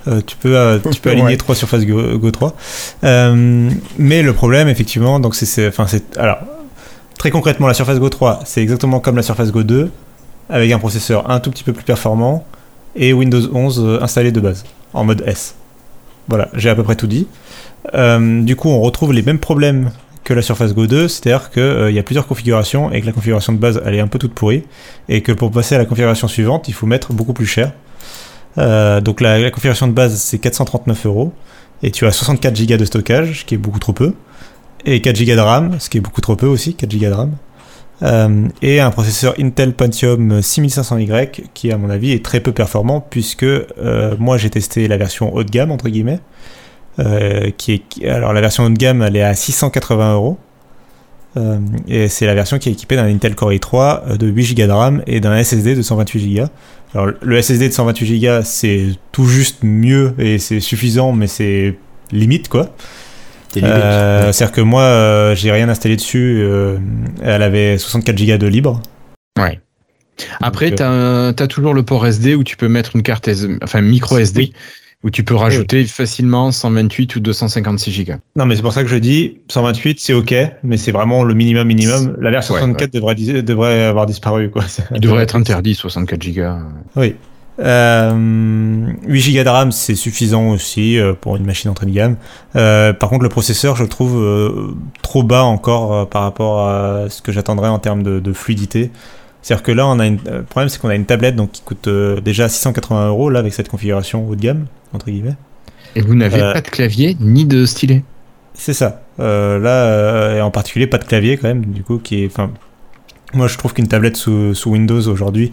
[0.08, 1.36] euh, tu peux, euh, tu peux aligner Ouais.
[1.36, 2.54] trois Surface Go, Go 3.
[3.04, 3.68] Euh,
[3.98, 5.66] mais le problème, effectivement, donc c'est- c'est.
[5.68, 6.16] Enfin, c'est.
[6.16, 6.38] Alors,
[7.18, 9.90] très concrètement, la Surface Go 3, c'est exactement comme la Surface Go 2,
[10.48, 12.46] avec un processeur un tout petit peu plus performant
[12.96, 14.64] et Windows 11 euh, installé de base,
[14.94, 15.54] en mode S.
[16.30, 17.26] Voilà, j'ai à peu près tout dit.
[17.94, 19.90] Euh, du coup, on retrouve les mêmes problèmes
[20.22, 23.52] que la Surface Go 2, c'est-à-dire qu'il y a plusieurs configurations et que la configuration
[23.52, 24.62] de base elle est un peu toute pourrie
[25.08, 27.72] et que pour passer à la configuration suivante, il faut mettre beaucoup plus cher.
[28.58, 31.32] Euh, donc la, la configuration de base c'est 439 euros
[31.82, 34.12] et tu as 64 Go de stockage, ce qui est beaucoup trop peu,
[34.84, 37.12] et 4 Go de RAM, ce qui est beaucoup trop peu aussi, 4 Go de
[37.12, 37.32] RAM.
[38.02, 43.02] Euh, et un processeur Intel Pentium 6500Y qui à mon avis est très peu performant
[43.02, 46.20] puisque euh, moi j'ai testé la version haut de gamme entre guillemets
[46.98, 50.38] euh, qui est alors la version haut de gamme elle est à 680 euros
[51.86, 54.66] et c'est la version qui est équipée d'un Intel Core i3 euh, de 8 Go
[54.66, 56.44] de RAM et d'un SSD de 128 Go.
[56.94, 61.76] Alors le SSD de 128 Go c'est tout juste mieux et c'est suffisant mais c'est
[62.10, 62.70] limite quoi.
[63.56, 66.40] Euh, C'est-à-dire que moi euh, j'ai rien installé dessus.
[66.42, 66.78] euh,
[67.22, 68.80] elle avait 64 Go de libre.
[69.38, 69.60] Ouais.
[70.40, 73.80] Après, tu as, toujours le port SD où tu peux mettre une carte S- enfin
[73.80, 74.52] micro SD, Oui.
[75.02, 78.18] où tu peux rajouter facilement 128 ou 256 gigas.
[78.36, 81.32] Non, mais c'est pour ça que je dis 128, c'est ok, mais c'est vraiment le
[81.32, 82.16] minimum minimum.
[82.20, 84.64] La version Ouais, 64 Devrait, devrait avoir disparu, quoi.
[84.94, 86.58] Il devrait être interdit 64 gigas.
[86.96, 87.14] Oui.
[87.58, 92.16] Euh, 8 Go de RAM, c'est suffisant aussi euh, pour une machine entrée de gamme.
[92.56, 96.66] Euh, par contre, le processeur, je le trouve euh, trop bas encore euh, par rapport
[96.66, 98.90] à ce que j'attendrais en termes de, de fluidité.
[99.42, 101.52] C'est-à-dire que là, on a une, euh, le problème, c'est qu'on a une tablette donc,
[101.52, 105.36] qui coûte euh, déjà 680 euros là avec cette configuration haut de gamme, entre guillemets.
[105.96, 108.04] Et vous n'avez Euh, pas de clavier ni de stylet.
[108.54, 109.02] C'est ça.
[109.18, 112.38] Euh, là, euh, et en particulier, pas de clavier quand même, du coup, qui est.
[113.32, 115.52] Moi, je trouve qu'une tablette sous, sous Windows aujourd'hui,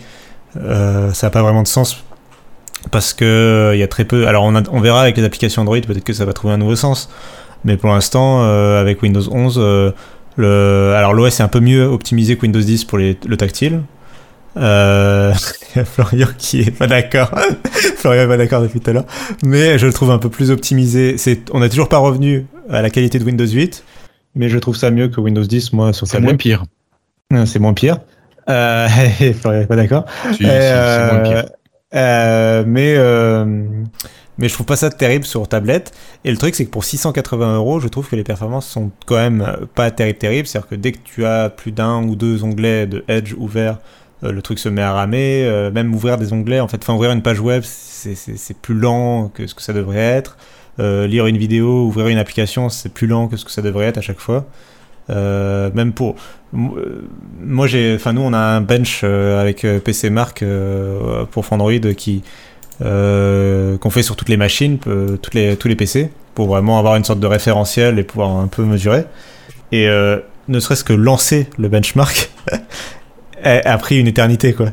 [0.62, 2.04] euh, ça n'a pas vraiment de sens
[2.92, 4.28] parce que euh, il y a très peu.
[4.28, 6.58] Alors, on, a- on verra avec les applications Android, peut-être que ça va trouver un
[6.58, 7.10] nouveau sens.
[7.66, 9.92] Mais pour l'instant, euh, avec Windows 11, euh,
[10.36, 13.82] le, alors l'OS est un peu mieux optimisé que Windows 10 pour les- le tactile.
[14.56, 15.34] Euh,
[15.76, 17.32] il y a Florian qui est pas d'accord.
[17.98, 19.06] Florian est pas d'accord depuis tout à l'heure.
[19.44, 21.18] Mais je le trouve un peu plus optimisé.
[21.18, 23.84] C'est, on n'est toujours pas revenu à la qualité de Windows 8,
[24.36, 26.64] mais je trouve ça mieux que Windows 10, moi, sur C'est moins pire.
[27.46, 27.98] C'est moins pire.
[28.50, 28.88] Euh,
[29.42, 30.06] Florian pas d'accord.
[30.34, 31.42] Si, euh,
[31.96, 33.46] euh, mais, euh,
[34.38, 35.92] mais je trouve pas ça terrible sur tablette.
[36.24, 39.16] Et le truc, c'est que pour 680 euros, je trouve que les performances sont quand
[39.16, 39.46] même
[39.76, 40.48] pas terribles, terribles.
[40.48, 43.78] C'est-à-dire que dès que tu as plus d'un ou deux onglets de Edge ouverts,
[44.24, 45.44] euh, le truc se met à ramer.
[45.46, 49.30] Euh, même ouvrir des onglets, en fait, enfin, ouvrir une page web, c'est- plus lent
[49.34, 50.38] que ce que ça devrait être.
[50.80, 53.86] Euh, lire une vidéo, ouvrir une application, c'est plus lent que ce que ça devrait
[53.88, 54.46] être à chaque fois.
[55.10, 56.16] Euh, même pour
[56.54, 57.08] euh,
[57.42, 60.44] moi j'ai enfin nous on a un bench euh, avec PC Mark
[61.32, 62.24] pour Android qui
[62.80, 67.04] qu'on fait sur toutes les machines toutes les tous les PC pour vraiment avoir une
[67.04, 69.06] sorte de référentiel et pouvoir un peu mesurer
[69.72, 69.88] Et
[70.48, 72.30] ne serait-ce que lancer le benchmark
[73.44, 74.68] a, pris une éternité, quoi.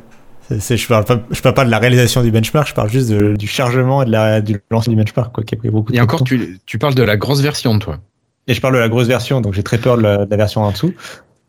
[0.50, 3.34] Je parle pas, je parle pas de la réalisation du benchmark, je parle juste de-
[3.34, 5.96] du chargement et de la, du lancer du benchmark, quoi, qui a pris beaucoup de
[5.96, 6.24] Et encore, temps.
[6.26, 7.98] tu, tu parles de la grosse version, toi.
[8.46, 10.36] Et je parle de la grosse version, donc j'ai très peur de la, de la
[10.36, 10.92] version en dessous.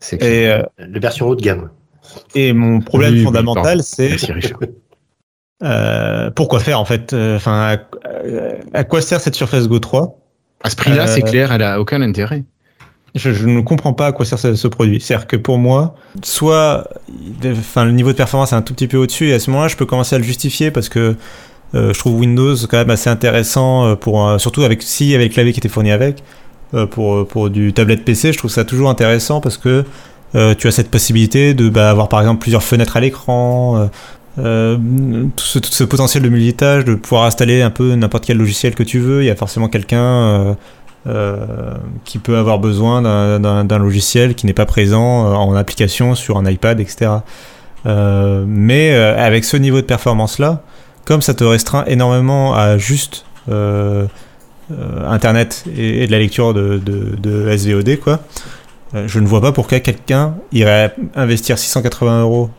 [0.00, 0.22] C'est.
[0.22, 1.70] Et, euh, La version haut de gamme.
[2.34, 4.58] et mon problème Oui, fondamental, c'est Merci, Richard.
[5.62, 7.76] euh, pourquoi faire en fait euh, Enfin,
[8.74, 10.18] à, à quoi sert cette Surface Go 3
[10.62, 12.44] À ce prix-là, Euh, c'est clair, elle a aucun intérêt.
[13.14, 15.00] je, je ne comprends pas à quoi sert ce, ce produit.
[15.00, 16.88] C'est-à-dire que pour moi, soit,
[17.46, 19.68] enfin, le niveau de performance est un tout petit peu au-dessus, et à ce moment-là,
[19.68, 21.16] je peux commencer à le justifier parce que
[21.74, 25.34] euh, je trouve Windows quand même assez intéressant, pour, un- surtout avec si avec le
[25.34, 26.22] clavier qui était fourni avec,
[26.90, 29.84] pour pour du tablette PC, je trouve ça toujours intéressant parce que
[30.34, 33.76] euh, tu as cette possibilité de bah, avoir par exemple plusieurs fenêtres à l'écran.
[33.78, 33.86] euh,
[34.38, 34.76] euh,
[35.34, 38.74] tout, ce, tout ce potentiel de multitâche, de pouvoir installer un peu n'importe quel logiciel
[38.74, 39.22] que tu veux.
[39.22, 40.54] Il y a forcément quelqu'un euh,
[41.06, 41.36] euh,
[42.04, 46.44] qui peut avoir besoin d'un- logiciel qui n'est pas présent euh, en application sur un
[46.44, 47.12] iPad, etc.
[47.86, 50.60] Euh, mais euh, avec ce niveau de performance là,
[51.06, 54.06] comme ça te restreint énormément à juste euh, euh,
[55.08, 58.20] Internet et, et de la lecture de, de, de SVOD, quoi,
[58.94, 62.50] euh, je ne vois pas pourquoi quelqu'un irait investir 680 euros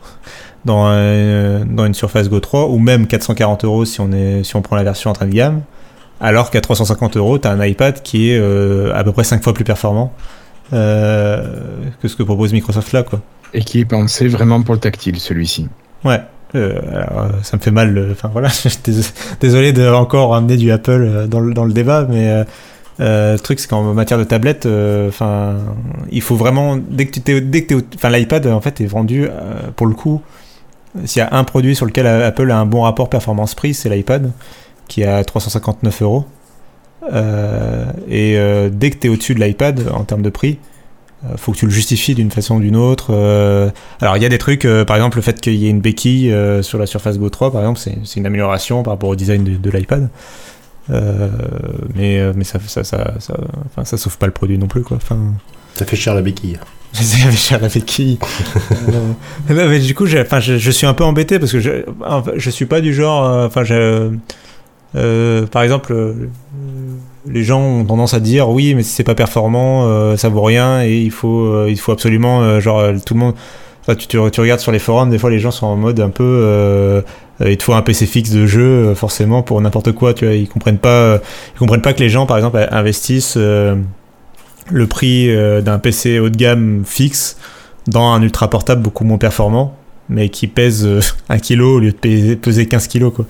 [0.64, 4.56] dans, un- dans une Surface Go 3 ou même 440 euros si on, est, si
[4.56, 5.62] on prend la version entrée de gamme,
[6.20, 9.42] alors qu'à 350 euros, tu as un iPad qui est euh, à peu près 5
[9.42, 10.12] fois plus performant
[10.72, 11.42] euh,
[12.02, 13.02] que ce que propose Microsoft là.
[13.02, 13.20] Quoi.
[13.54, 15.68] Et qui est pensé vraiment pour le tactile, celui-ci.
[16.04, 16.20] Ouais.
[16.54, 18.08] Euh, euh, ça me fait mal.
[18.12, 18.48] Enfin voilà,
[19.40, 22.44] désolé de encore ramener du Apple euh, dans le, dans le débat, mais
[22.98, 24.66] le truc c'est qu'en matière de tablette,
[25.08, 25.56] enfin,
[26.10, 29.28] il faut vraiment dès que tu t'es, dès que enfin l'iPad en fait est vendu
[29.76, 30.22] pour le coup.
[31.04, 34.32] S'il y a un produit sur lequel Apple a un bon rapport performance-prix, c'est l'iPad
[34.88, 36.24] qui est à 359 euros.
[38.08, 38.36] Et
[38.72, 40.58] dès que tu es au-dessus de l'iPad en termes de prix,
[41.36, 43.08] faut que tu le justifies d'une façon ou d'une autre.
[43.10, 45.70] euh, alors il y a des trucs, euh, par exemple le fait qu'il y ait
[45.70, 49.10] une béquille euh, sur la Surface Go 3, par exemple, c'est une amélioration par rapport
[49.10, 50.08] au design de, de l'iPad.
[50.90, 51.28] Euh,
[51.94, 53.34] mais euh, mais ça, ça, ça, ça,
[53.66, 54.82] enfin, ça sauve pas le produit non plus.
[54.82, 54.96] Quoi.
[54.96, 55.18] Enfin,
[55.74, 56.58] Ça fait cher la béquille.
[56.94, 58.18] J'essaie avec cher la béquille.
[59.50, 61.70] Euh, mais du coup, enfin, je, je suis un peu embêté parce que je,
[62.36, 63.24] je suis pas du genre.
[63.26, 64.12] euh, Enfin, je-
[64.96, 66.14] euh, par exemple, euh,
[67.26, 70.42] les gens ont tendance à dire oui, mais si c'est pas performant, euh, ça vaut
[70.42, 73.34] rien et il faut, euh, il faut absolument, euh, genre, tout le monde.
[73.82, 76.00] Enfin, tu, tu, tu regardes sur les forums, des fois les gens sont en mode
[76.00, 77.02] un peu.
[77.44, 80.12] il te faut un PC fixe de jeu, forcément, pour n'importe quoi.
[80.12, 81.20] Tu vois, ils comprennent pas,
[81.54, 83.76] ils comprennent pas que les gens, par exemple, investissent euh,
[84.70, 87.38] le prix euh, d'un PC haut de gamme fixe
[87.86, 89.74] dans un ultra portable beaucoup moins performant,
[90.10, 91.00] mais qui pèse euh,
[91.30, 93.08] 1 kg au lieu de peser, peser 15 kg.
[93.10, 93.24] Quoi.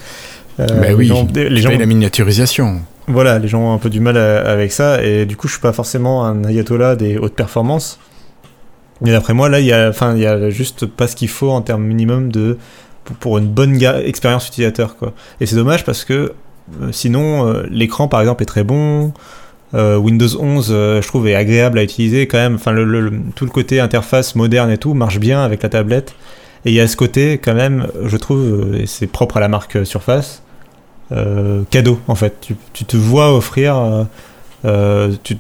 [0.59, 0.67] Bah
[0.97, 2.81] oui, gens, les gens la miniaturisation.
[3.09, 5.53] Voilà, les gens ont un peu du mal à- avec ça, et du coup, je
[5.55, 7.99] suis pas forcément un ayatollah des hautes performances.
[9.01, 11.29] Mais d'après moi, là, il y a, enfin, il y a juste pas ce qu'il
[11.29, 12.59] faut en termes minimum de
[13.21, 15.13] pour, une bonne expérience utilisateur, quoi.
[15.41, 16.33] Et c'est dommage parce que
[16.83, 19.13] euh, sinon, euh, l'écran, par exemple, est très bon.
[19.75, 22.57] Euh, Windows 11, euh, je trouve, est agréable à utiliser quand même.
[22.57, 22.75] Enfin,
[23.35, 26.15] tout le côté interface moderne et tout marche bien avec la tablette.
[26.65, 28.41] Et il y a ce côté, quand même, je trouve,
[28.75, 30.48] euh, et c'est propre à la marque euh, Surface, euh,
[31.71, 32.35] cadeau en fait.
[32.41, 33.77] Tu, tu te vois offrir.
[33.77, 34.05] euh,
[34.65, 35.37] euh, tu-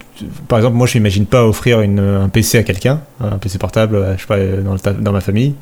[0.47, 3.97] par exemple, moi je n'imagine pas offrir une, un PC à quelqu'un, un PC portable,
[3.97, 5.55] euh, je sais pas, euh, dans, dans ma famille.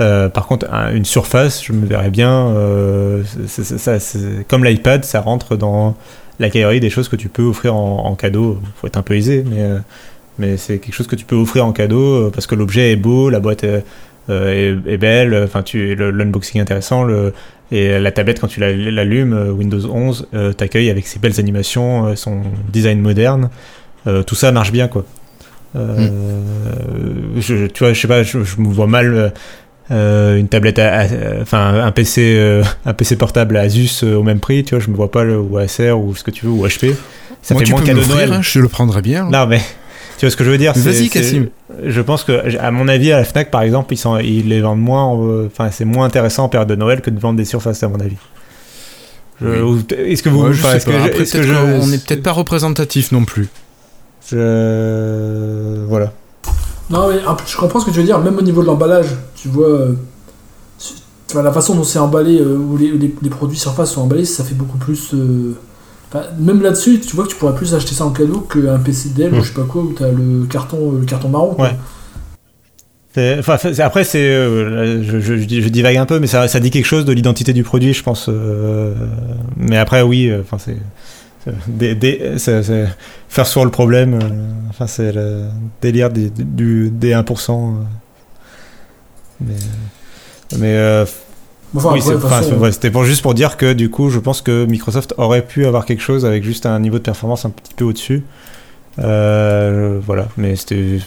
[0.00, 2.30] Euh, par contre, un- une surface, je me verrais bien.
[2.30, 5.96] euh, c'est- comme l'iPad, ça rentre dans
[6.38, 8.58] la catégorie des choses que tu peux offrir en, en cadeau.
[8.80, 9.78] faut être un peu aisé, mais, euh,
[10.38, 12.96] mais c'est quelque chose que tu peux offrir en cadeau euh, parce que l'objet est
[12.96, 13.84] beau, la boîte est,
[14.30, 17.34] euh, belle, enfin tu le- l'unboxing intéressant, le,
[17.72, 21.40] et la tablette quand tu la- l'allumes, euh, Windows 11 euh, t'accueille avec ses belles
[21.40, 22.42] animations, euh, son
[22.72, 23.50] design moderne,
[24.06, 25.04] Euh, tout ça marche bien quoi.
[25.74, 26.08] Euh,
[27.38, 29.32] je, tu vois, je sais pas, je, je me vois mal.
[29.90, 30.80] euh, une tablette,
[31.42, 34.82] enfin un PC, euh, un PC portable à Asus euh, au même prix, tu vois,
[34.84, 36.94] je me vois pas le, ou Acer ou ce que tu veux ou HP.
[37.42, 38.32] Ça Moi, fait tu moins peux cadeau Noël.
[38.32, 39.28] hein, je le prendrais bien.
[39.28, 39.60] Non, mais
[40.22, 40.72] tu vois ce que je veux dire?
[40.76, 41.48] Vas-y, Cassim.
[41.84, 44.60] Je pense que, à mon avis, à la Fnac, par exemple, ils, sont, ils les
[44.60, 45.02] vendent moins.
[45.02, 47.88] en- Enfin, c'est moins intéressant en période de Noël que de vendre des surfaces, à
[47.88, 48.14] mon avis.
[49.40, 49.84] Oui.
[49.98, 53.24] Est-ce que vous, Ouais, je sais que Après, est-ce que peut-être je- pas représentatif non
[53.24, 53.48] plus.
[54.30, 56.12] je- voilà.
[56.88, 58.66] Non, mais un peu- je comprends ce que tu veux dire, même au niveau de
[58.68, 59.66] l'emballage, tu vois.
[59.68, 59.94] euh,
[61.34, 64.44] la façon dont c'est emballé, euh, où les, les- les produits surface sont emballés, ça
[64.44, 65.14] fait beaucoup plus.
[65.14, 65.54] euh,
[66.12, 69.10] enfin, même là-dessus, tu vois que tu pourrais plus acheter ça en cadeau qu'un PC
[69.10, 71.54] Dell ou je sais pas quoi, où t'as le carton, le carton marron.
[71.54, 71.66] quoi.
[71.66, 71.76] Ouais.
[73.38, 77.12] Enfin, après, c'est, euh, je, divague un peu, mais ça, ça dit quelque chose de
[77.12, 78.26] l'identité du produit, je pense.
[78.28, 78.94] euh,
[79.56, 80.78] mais après, oui, euh, enfin, c'est,
[83.28, 84.14] faire sur le problème.
[84.14, 84.28] euh,
[84.70, 85.44] enfin, c'est le
[85.82, 87.50] délire des, du, des 1%.
[87.50, 87.84] euh.
[89.40, 89.54] Mais,
[90.58, 91.04] mais euh,
[91.74, 94.66] Enfin, oui, façon, ouais, c'était pour, juste pour dire que du coup, je pense que
[94.66, 97.84] Microsoft aurait pu avoir quelque chose avec juste un niveau de performance un petit peu
[97.84, 98.24] au-dessus.
[98.98, 100.98] Euh, voilà, mais c'était.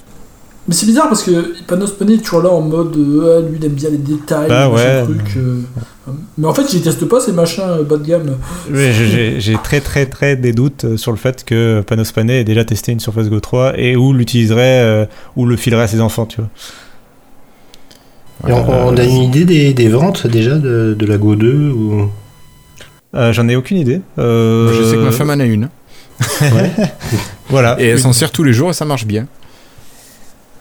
[0.68, 3.59] Mais c'est bizarre parce que Panos Panay est toujours là en mode euh, ah, lui
[3.59, 5.03] il aime bien les détails, Bah ouais.
[5.03, 5.22] truc.
[5.38, 5.61] euh.
[6.39, 8.36] Mais en fait, il déteste pas ces machins euh, bas de gamme.
[8.74, 8.91] Ouais,
[9.38, 12.66] j'ai- très très très des doutes euh, sur le fait que Panos Panay ait déjà
[12.66, 15.05] testé une Surface Go 3 et où l'utiliserait euh,
[15.36, 16.49] ou le filerait à ses enfants, tu vois.
[18.48, 21.70] Et on, on a une idée des, des ventes déjà de, de la Go 2
[21.72, 22.10] ou...
[23.16, 24.02] Euh, J'en ai aucune idée.
[24.20, 25.70] Euh, Je sais que ma femme en a une.
[27.50, 27.76] Voilà.
[27.80, 29.28] Et elle s'en sert tous les jours et ça marche bien.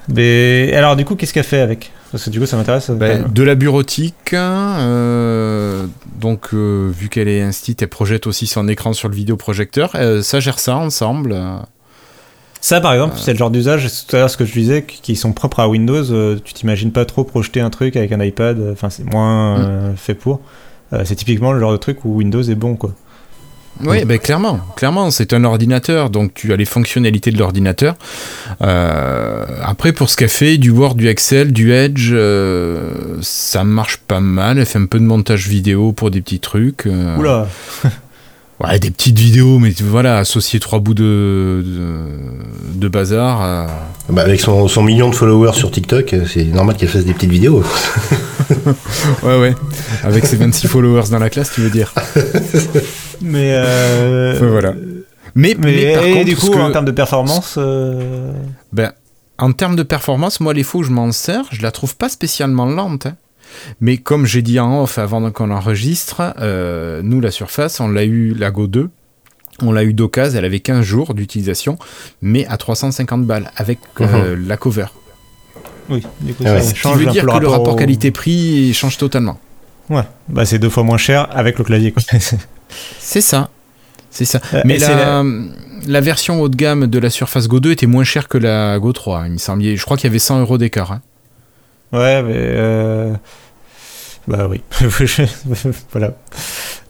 [0.09, 1.91] Mais alors du coup, qu'est-ce qu'elle fait avec?
[2.13, 2.91] Parce que du coup, ça m'intéresse.
[2.91, 4.35] euh, Ben, de la bureautique.
[4.35, 5.87] euh,
[6.21, 9.93] donc, euh, vu qu'elle est instite, elle projette aussi son écran sur le vidéoprojecteur.
[9.95, 11.35] Euh, ça gère ça ensemble.
[12.65, 12.67] Euh.
[12.67, 14.85] Ça, par exemple, c'est le genre d'usage, c'est tout à l'heure ce que je disais,
[14.85, 16.11] qui sont propres à Windows.
[16.13, 19.59] euh, tu t'imagines pas trop projeter un truc avec un iPad, euh, enfin, c'est moins
[19.59, 20.41] euh, fait pour.
[20.93, 22.93] Euh, c'est typiquement le genre de truc où Windows est bon, quoi.
[23.85, 27.97] Oui, ben clairement, clairement, c'est un ordinateur, donc tu as les fonctionnalités de l'ordinateur.
[28.63, 33.97] Euh, après, pour ce qu'elle fait, du Word, du Excel, du Edge, euh, ça marche
[33.97, 34.59] pas mal.
[34.59, 36.87] Elle fait un peu de montage vidéo pour des petits trucs.
[36.87, 37.49] euh, Oula
[38.63, 43.69] Ouais, des petites vidéos, mais voilà, associer trois bouts de, de, de bazar.
[44.09, 47.15] Bah, avec son, son million de followers sur TikTok, euh, c'est normal qu'elle fasse des
[47.15, 47.63] petites vidéos.
[49.23, 49.55] Ouais, ouais.
[50.03, 51.95] Avec ses 26 followers dans la classe, tu veux dire.
[53.23, 53.55] Mais.
[53.55, 54.75] euh, Enfin, voilà.
[55.35, 57.55] Mais, Mais, mais par et contre, du coup, que- en termes de performance.
[57.57, 58.33] euh,
[58.73, 58.93] Ben,
[59.39, 62.09] en termes de performance, moi, les fois où je m'en sers, je la trouve pas
[62.11, 63.07] spécialement lente.
[63.07, 63.17] hein.
[63.81, 68.05] Mais comme j'ai dit en off avant qu'on enregistre, euh, nous, la Surface, on l'a
[68.05, 68.91] eu, la Go 2,
[69.63, 71.79] on l'a eu d'occasion, elle avait 15 jours d'utilisation,
[72.23, 74.87] mais à 350 balles, avec euh, la cover.
[75.91, 76.63] Oui, du coup, Ah ça ouais.
[76.63, 79.39] Ce qui change veut dire que le rapport au- qualité-prix change totalement.
[79.91, 82.03] Ouais, bah c'est deux fois moins cher avec le clavier, quoi.
[82.99, 83.51] C'est ça.
[84.11, 84.41] C'est ça.
[84.55, 85.23] Euh, Mais la,
[85.87, 88.79] la version haut de gamme de la Surface Go 2 était moins chère que la
[88.79, 89.77] Go 3, il me semblait.
[89.77, 90.91] Je crois qu'il y avait 100 euros d'écart.
[90.93, 91.03] hein.
[91.93, 92.33] Ouais, mais.
[92.35, 93.13] euh,
[94.29, 94.63] Bah oui.
[95.93, 96.13] voilà.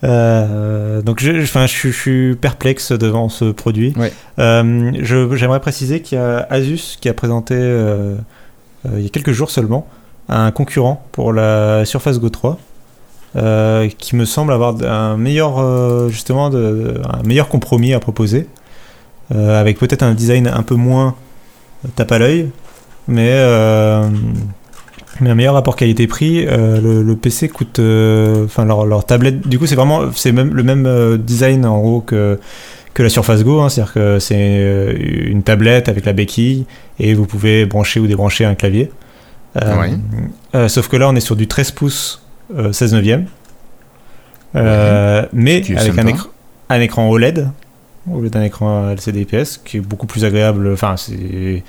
[0.05, 3.93] Euh, donc, je, je, suis- je suis perplexe devant ce produit.
[3.97, 4.12] Ouais.
[4.39, 4.93] Euh,
[5.35, 8.14] J'aimerais préciser qu'il y a Asus qui a présenté, euh,
[8.93, 9.87] il y a quelques jours seulement,
[10.28, 12.59] un concurrent pour la Surface Go 3.
[13.37, 18.47] euh, qui me semble avoir un meilleur justement de, un meilleur compromis à proposer
[19.35, 21.16] avec peut-être un design un peu moins
[21.97, 22.51] tape à l'œil
[23.09, 23.32] mais
[25.20, 26.46] mais un meilleur rapport qualité-prix.
[26.46, 29.46] euh, le, le PC coûte, euh, enfin leur, leur tablette.
[29.46, 32.38] Du coup, c'est vraiment, c'est même le même euh, design en gros que
[32.94, 34.96] que la Surface Go, hein, c'est-à-dire que c'est
[35.26, 36.64] une tablette avec la béquille
[37.00, 38.88] et vous pouvez brancher ou débrancher un clavier.
[39.60, 39.96] Euh,
[40.54, 42.22] euh, sauf que là, on est sur du 13 pouces
[42.56, 43.26] euh, 16 neuvième,
[44.54, 46.10] mais avec un, sympa.
[46.10, 46.28] écran
[46.70, 47.50] un écran OLED
[48.10, 50.70] au lieu d'un écran LCD IPS qui est beaucoup plus agréable.
[50.72, 51.62] Enfin, c'est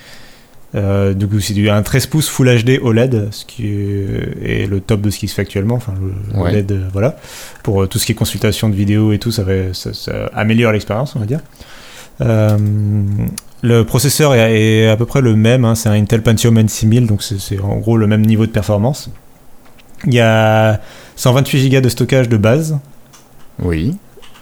[0.76, 5.02] euh, du coup, c'est un 13 pouces Full HD OLED, ce qui est, le top
[5.02, 5.76] de ce qui se fait actuellement.
[5.76, 6.50] Enfin, le Ouais.
[6.52, 7.16] OLED, euh, voilà.
[7.64, 10.30] Pour euh, tout ce qui est consultation de vidéo et tout, ça, va, ça, ça
[10.34, 11.40] améliore l'expérience, on va dire.
[12.22, 12.58] Euh,
[13.62, 17.08] le processeur est, est à peu près le même, hein, c'est un Intel Pentium N6000,
[17.08, 19.10] donc c'est en gros le même niveau de performance.
[20.06, 20.82] Il y a
[21.16, 22.78] 128 Go de stockage de base,
[23.62, 23.96] Oui.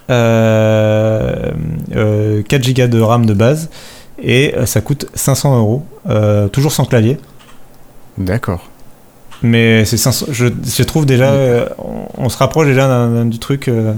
[0.10, 1.52] euh,
[1.96, 3.70] euh, 4 Go de RAM de base,
[4.22, 7.18] et ça coûte 500 euros, euh, toujours sans clavier.
[8.18, 8.70] D'accord.
[9.42, 13.68] Mais c'est 500 je, je trouve déjà, euh, on, on se rapproche déjà du truc
[13.68, 13.94] euh,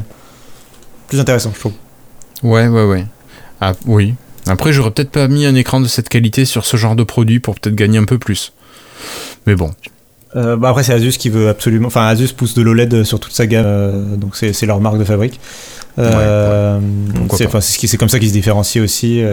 [1.08, 1.74] plus intéressant, je trouve.
[2.44, 3.06] Ouais, ouais, ouais.
[3.62, 4.16] Ah, oui.
[4.48, 7.40] Après, j'aurais peut-être pas mis un écran de cette qualité sur ce genre de produit
[7.40, 8.54] pour peut-être gagner un peu plus.
[9.48, 9.72] Mais bon.
[10.36, 11.88] Euh, bah après, c'est Asus qui veut absolument.
[11.88, 15.04] Enfin, Asus pousse de l'OLED sur toute sa gamme, euh, donc c'est leur marque de
[15.04, 15.40] fabrique.
[15.98, 16.80] Euh,
[17.28, 19.24] Pourquoi c'est comme ça qu'ils se différencient aussi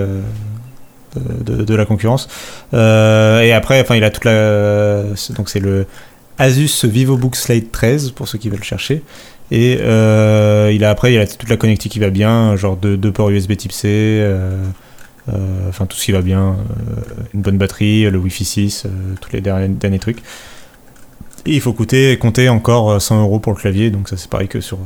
[1.17, 2.29] de, la concurrence.
[2.75, 5.03] Euh, et après, enfin, il a toute la.
[5.37, 5.87] Donc, c'est le
[6.39, 9.03] Asus VivoBook Slate 13 pour ceux qui veulent chercher.
[9.51, 13.13] Et euh, il a après, il a toute la connectique qui va bien, genre deux,
[13.13, 13.89] ports USB Type C.
[13.89, 16.57] euh, Enfin, tout ce qui va bien,
[17.33, 18.89] une bonne batterie, le Wi-Fi 6, euh,
[19.21, 20.19] tous les derniers, trucs.
[21.47, 24.31] Et il faut coûter, compter encore euh, 100 euros pour le clavier, donc ça c'est
[24.31, 24.79] pareil que sur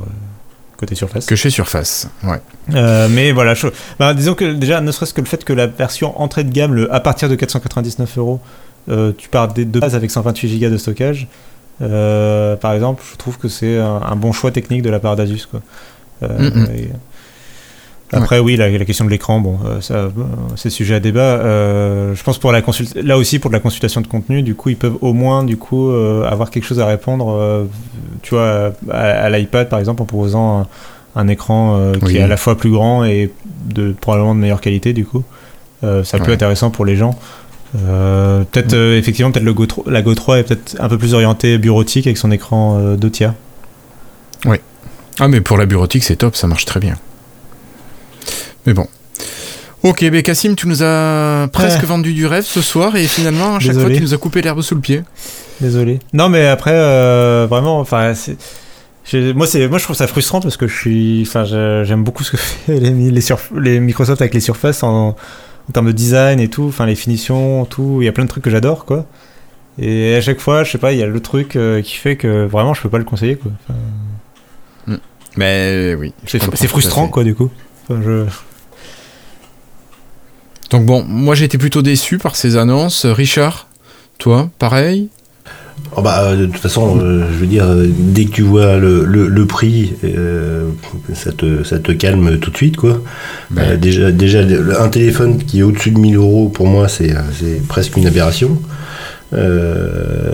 [0.77, 1.25] côté Surface.
[1.25, 2.07] Que chez Surface.
[2.23, 2.39] Ouais.
[2.75, 3.67] Euh, mais voilà, je-
[3.99, 6.73] bah, disons que déjà, ne serait-ce que le fait que la version entrée de gamme,
[6.73, 8.39] le, à partir de 499 euros,
[8.89, 11.27] euh, tu pars des- de base avec 128 Go de stockage.
[11.81, 15.15] euh, par exemple, je trouve que c'est un, un bon choix technique de la part
[15.15, 15.45] d'Asus.
[15.49, 15.61] quoi.
[16.23, 16.89] Euh, et-
[18.13, 20.09] Après, oui, la, la question de l'écran, bon, euh, ça, euh,
[20.55, 21.19] c'est sujet à débat.
[21.21, 22.61] Euh, je pense pour la
[22.95, 25.57] là aussi pour de la consultation de contenu, du coup, ils peuvent au moins, du
[25.57, 27.67] coup, avoir quelque chose à répondre,
[28.21, 30.67] tu vois, à, à l'iPad par exemple, en proposant un,
[31.21, 32.17] un écran qui Oui.
[32.17, 33.31] est à la fois plus grand et
[33.65, 35.23] de probablement de meilleure qualité, du coup.
[35.83, 36.29] Euh, ça peut Ouais.
[36.29, 37.17] être intéressant pour les gens.
[37.77, 40.97] Euh, peut-être euh, effectivement peut-être le Go 3, la Go 3 est peut-être un peu
[40.97, 43.33] plus orientée bureautique avec son écran deux tiers.
[45.19, 46.95] Ah, mais pour la bureautique, c'est top, ça marche très bien.
[48.67, 48.87] Mais bon.
[49.83, 51.85] Ok, mais Cassim, tu nous as presque Ouais.
[51.87, 53.85] vendu du rêve ce soir et finalement, à chaque Désolé.
[53.85, 55.01] fois, tu nous as coupé l'herbe sous le pied.
[55.61, 55.99] Désolé.
[56.13, 58.13] Non, mais après, euh, vraiment, enfin,
[59.35, 62.31] moi, c'est, moi, je trouve ça frustrant parce que je suis, enfin, j'aime beaucoup ce
[62.31, 66.39] que fait les, les, surf- les Microsoft avec les surfaces en, en termes de design
[66.39, 67.99] et tout, enfin, les finitions, tout.
[68.01, 69.05] Il y a plein de trucs que j'adore, quoi.
[69.79, 72.15] Et à chaque fois, je sais pas, il y a le truc euh, qui fait
[72.17, 73.51] que vraiment, je peux pas le conseiller, quoi.
[73.69, 74.97] Enfin,
[75.37, 76.13] Mais oui.
[76.25, 77.51] je c'est, frustrant, quoi, du coup.
[77.87, 78.25] Enfin, je...
[80.69, 83.05] Donc bon, moi j'étais plutôt déçu par ces annonces.
[83.05, 83.67] Richard,
[84.17, 85.09] toi, pareil?
[85.95, 88.77] Oh bah, euh, de toute façon, euh, je veux dire, euh, dès que tu vois
[88.77, 89.93] le, le, le prix,
[91.13, 93.01] ça, te, ça te calme tout de suite, quoi.
[93.51, 93.61] Ben.
[93.63, 94.41] Euh, déjà, déjà,
[94.79, 98.59] un téléphone qui est au-dessus de 1000 euros, pour moi, c'est c'est presque une aberration.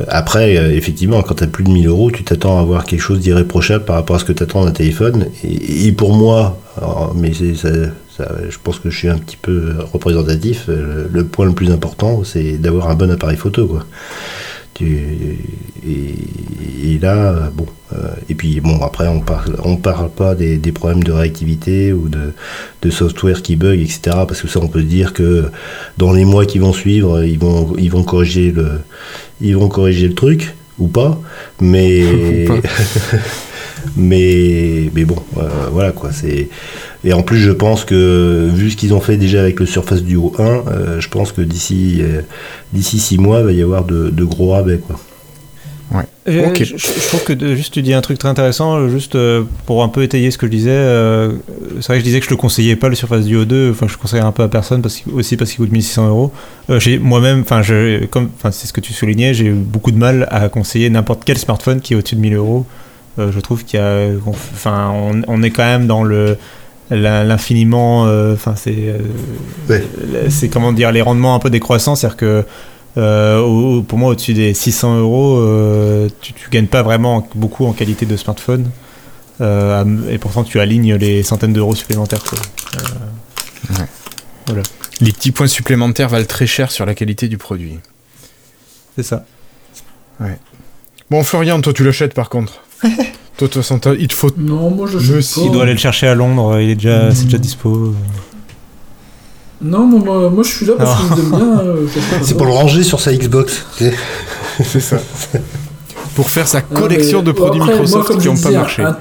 [0.08, 3.20] Après, effectivement, quand tu as plus de 1000 euros, tu t'attends à avoir quelque chose
[3.20, 5.28] d'irréprochable par rapport à ce que tu attends d'un téléphone.
[5.44, 7.70] Et, et pour moi, alors, mais c'est ça,
[8.18, 11.54] ça- je pense que je suis un petit peu représentatif, euh, le, le point le
[11.54, 13.86] plus important, c'est d'avoir un bon appareil photo, quoi.
[14.74, 15.38] Tu-
[15.88, 16.16] et,
[16.96, 20.72] et là, bon, euh, et puis bon, après, on parle, on parle pas des, des
[20.72, 22.34] problèmes de réactivité ou de,
[22.82, 24.00] de software qui bug, etc.
[24.28, 25.46] Parce que ça, on peut se dire que
[26.00, 28.80] dans les mois qui vont suivre, ils vont, ils vont corriger le,
[29.42, 31.22] ils vont corriger le truc ou pas.
[31.62, 32.60] Mais, Ou
[33.98, 36.12] mais, mais bon, euh, voilà quoi.
[36.12, 36.50] C'est
[37.04, 40.04] et en plus, je pense que vu ce qu'ils ont fait déjà avec le Surface
[40.04, 42.22] Duo 1, euh, je pense que d'ici, euh,
[42.72, 45.00] d'ici six mois, il va y avoir de, de gros rabais quoi.
[46.28, 46.64] Euh, Ok.
[46.64, 49.44] Je, je trouve que de- juste tu dis un truc très intéressant, euh, juste euh,
[49.66, 50.70] pour un peu étayer ce que je disais.
[50.72, 51.34] euh,
[51.82, 53.88] c'est vrai que je disais que je le conseillais pas le Surface Duo 2, enfin
[53.88, 56.32] je le conseillerais un peu à personne parce aussi parce qu'il coûte 1600 euros.
[56.70, 59.92] Euh, j'ai moi-même, enfin je, comme, enfin c'est ce que tu soulignais, j'ai eu beaucoup
[59.92, 62.66] de mal à conseiller n'importe quel smartphone qui est au-dessus de 1000 euros.
[63.20, 66.38] Euh, je trouve qu'il y a, enfin on, on est quand même dans le
[66.90, 68.98] l'infiniment, euh, enfin c'est, euh,
[69.70, 69.84] Ouais.
[70.30, 72.46] c'est comment dire les rendements un peu décroissants, c'est-à-dire que
[72.98, 75.42] euh, au- pour moi, au-dessus des 600 euros,
[76.22, 78.70] tu, tu gagnes pas vraiment beaucoup en qualité de smartphone.
[79.42, 82.24] Euh, et pourtant, tu alignes les centaines d'euros supplémentaires.
[82.24, 82.38] quoi.
[85.02, 87.80] Les petits points supplémentaires valent très cher sur la qualité du produit.
[88.96, 89.26] C'est ça.
[91.10, 92.62] Bon, Florian, toi tu l'achètes par contre.
[93.38, 94.30] toi, de toute façon, t'as- il te faut.
[94.38, 95.46] Non, moi je Je sais sais, pas.
[95.48, 97.94] Il doit aller le chercher à Londres, il est déjà, c'est déjà dispo.
[99.62, 101.60] Non, moi, moi, moi, je suis là parce que je l'aime bien.
[101.60, 103.66] euh, je C'est pour le ranger sur sa Xbox.
[104.64, 104.98] C'est ça.
[106.16, 108.84] Pour faire sa Ah, collection mais- de produits après, Microsoft qui je n'ont pas marché.
[108.84, 108.98] Un,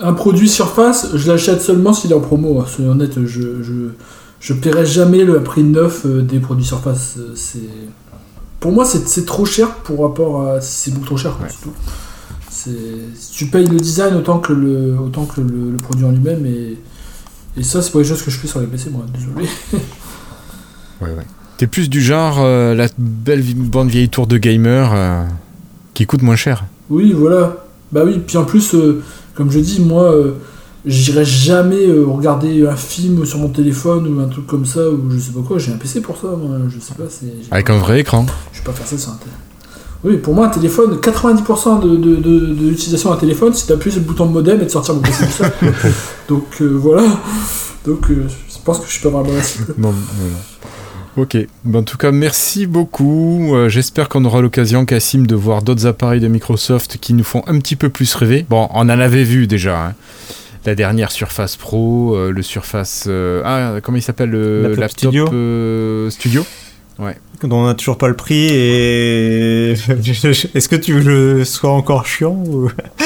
[0.00, 2.60] un produit Surface, je l'achète seulement s'il est en promo.
[2.60, 2.66] hein.
[2.68, 3.72] Soyons honnêtes, je, je,
[4.40, 7.14] je paierai jamais le prix neuf euh, des produits Surface.
[7.18, 7.58] euh, C'est...
[8.60, 10.60] Pour moi, c'est, c'est trop cher pour rapport à.
[10.60, 11.48] C'est beaucoup trop cher, Ouais.
[11.50, 11.72] c'est tout.
[11.74, 11.90] C'est...
[11.90, 11.96] Si
[13.32, 16.78] tu payes le design autant que le, autant que le, le produit en lui-même, et,
[17.56, 19.48] et ça, c'est pas quelque chose que je fais sur les PC, moi, désolé.
[21.00, 21.26] Ouais, ouais.
[21.58, 25.24] T'es plus du genre euh, la belle bonne vieille tour de gamer euh,
[25.94, 26.64] qui coûte moins cher.
[26.90, 27.64] Oui, voilà.
[27.92, 29.02] Bah oui, puis en plus, euh,
[29.34, 30.14] comme je dis, moi,
[30.84, 35.18] j'irai jamais regarder un film sur mon téléphone ou un truc comme ça, ou je
[35.18, 35.58] sais pas quoi.
[35.58, 37.04] J'ai un PC pour ça, moi, je sais pas.
[37.50, 38.26] Avec un vrai écran.
[38.52, 39.45] Je vais pas faire ça sur un téléphone.
[40.06, 43.90] Oui, pour moi, un téléphone, 90% de, de, de, de l'utilisation d'un téléphone, c'est d'appuyer
[43.92, 45.66] sur le bouton modem et de sortir mon PC tout.
[46.28, 47.02] Donc euh, voilà.
[47.84, 49.38] Donc euh, je pense que je peux avoir la bonne
[49.76, 49.94] voilà.
[51.16, 53.54] Ok, Ben, en tout cas merci beaucoup.
[53.54, 57.42] Euh, J'espère qu'on aura l'occasion, Cassim, de voir d'autres appareils de Microsoft qui nous font
[57.46, 58.44] un petit peu plus rêver.
[58.48, 59.86] Bon, on en avait vu déjà.
[59.86, 59.94] hein.
[60.66, 63.04] La dernière Surface Pro, euh, le Surface...
[63.06, 65.28] euh, ah, comment il s'appelle le Laptop Studio.
[65.32, 66.10] euh,
[66.98, 69.72] Studio dont on n'a toujours pas le prix et
[70.54, 72.70] est-ce que tu veux que je sois encore chiant ou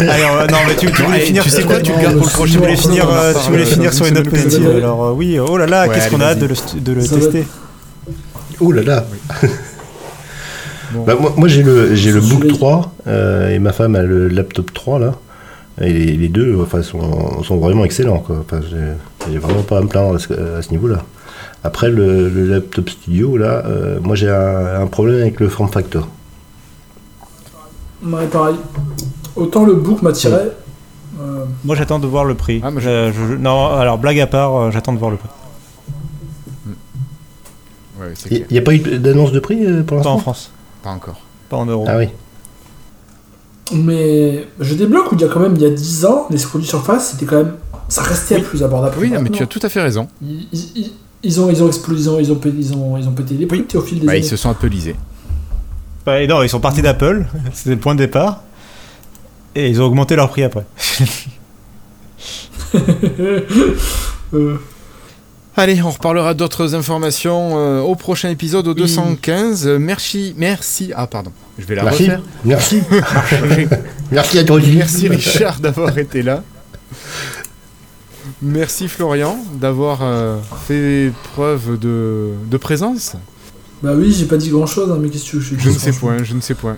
[0.00, 2.24] on va- non mais tu, tu voulais finir tu sais quoi, tu le gardes pour
[2.26, 4.14] le mais prochain tu voulais Non, finir non, euh, tu voulais finir euh, sur une
[4.14, 6.54] note positive alors euh, oui oh là là Ouais, qu'est-ce qu'on a hâte de le,
[6.80, 7.20] de le Ça va.
[7.22, 7.44] tester
[8.62, 9.04] Oh là là.
[10.92, 11.04] Bon.
[11.04, 14.02] Bah, moi, moi, j'ai le, j'ai le Book celui- 3 euh, et ma femme a
[14.02, 15.14] le laptop 3 là.
[15.80, 18.18] Et les, les deux enfin, sont, sont vraiment excellents.
[18.18, 18.36] Quoi.
[18.44, 21.02] Enfin, j'ai, j'ai vraiment pas à me plaindre à ce, à ce niveau-là.
[21.62, 25.70] Après, le, le laptop studio, là, euh, moi j'ai un, un problème avec le form
[25.70, 26.08] factor.
[28.02, 28.56] Ouais, pareil.
[29.36, 30.52] Autant le book m'attirait,
[31.20, 32.60] euh, Moi, j'attends de voir le prix.
[32.64, 35.28] Ah, Euh, je- je- non, alors blague à part, euh, j'attends de voir le prix.
[38.14, 40.18] C'est Il n'y a pas eu d'annonce de prix euh, pour Pas en l'instant?
[40.18, 40.50] France,
[40.82, 41.20] Pas encore.
[41.50, 41.84] pas en euros.
[41.86, 42.08] Ah oui.
[43.74, 46.38] Mais je débloque où il y a quand même il y a 10 ans, les
[46.38, 47.54] produits surface, c'était quand même.
[47.88, 48.42] Ça restait Oui.
[48.42, 48.96] plus abordable.
[48.98, 50.08] Oui, mais tu as tout à fait raison.
[51.22, 53.34] Ils ont, ils ont explosé, ils ont, ils ont, pété, ils ont, ils ont pété
[53.34, 53.76] les prix Oui.
[53.76, 54.20] au fil des Bah, années.
[54.22, 54.96] ils se sont appelisés.
[56.06, 58.42] Ouais, non, ils sont partis d'Apple, c'était le point de départ.
[59.54, 60.64] Et ils ont augmenté leur prix après.
[64.32, 64.56] Euh,
[65.56, 68.76] Allez, on reparlera d'autres informations euh, au prochain épisode, au Oui.
[68.82, 69.66] 215.
[69.66, 70.92] Euh, merci, merci.
[70.94, 72.02] Ah, pardon, je vais la Merci.
[72.04, 72.22] refaire.
[72.44, 72.82] Merci.
[74.12, 74.60] Merci à toi.
[74.72, 76.44] Merci Richard d'avoir été là.
[78.42, 80.36] Merci Florian d'avoir euh,
[80.66, 83.16] fait preuve de, de présence.
[83.82, 85.68] Bah oui, j'ai pas dit grand chose, hein, mais qu'est-ce que tu veux que Je
[85.70, 86.76] ne sais point, je ne sais point.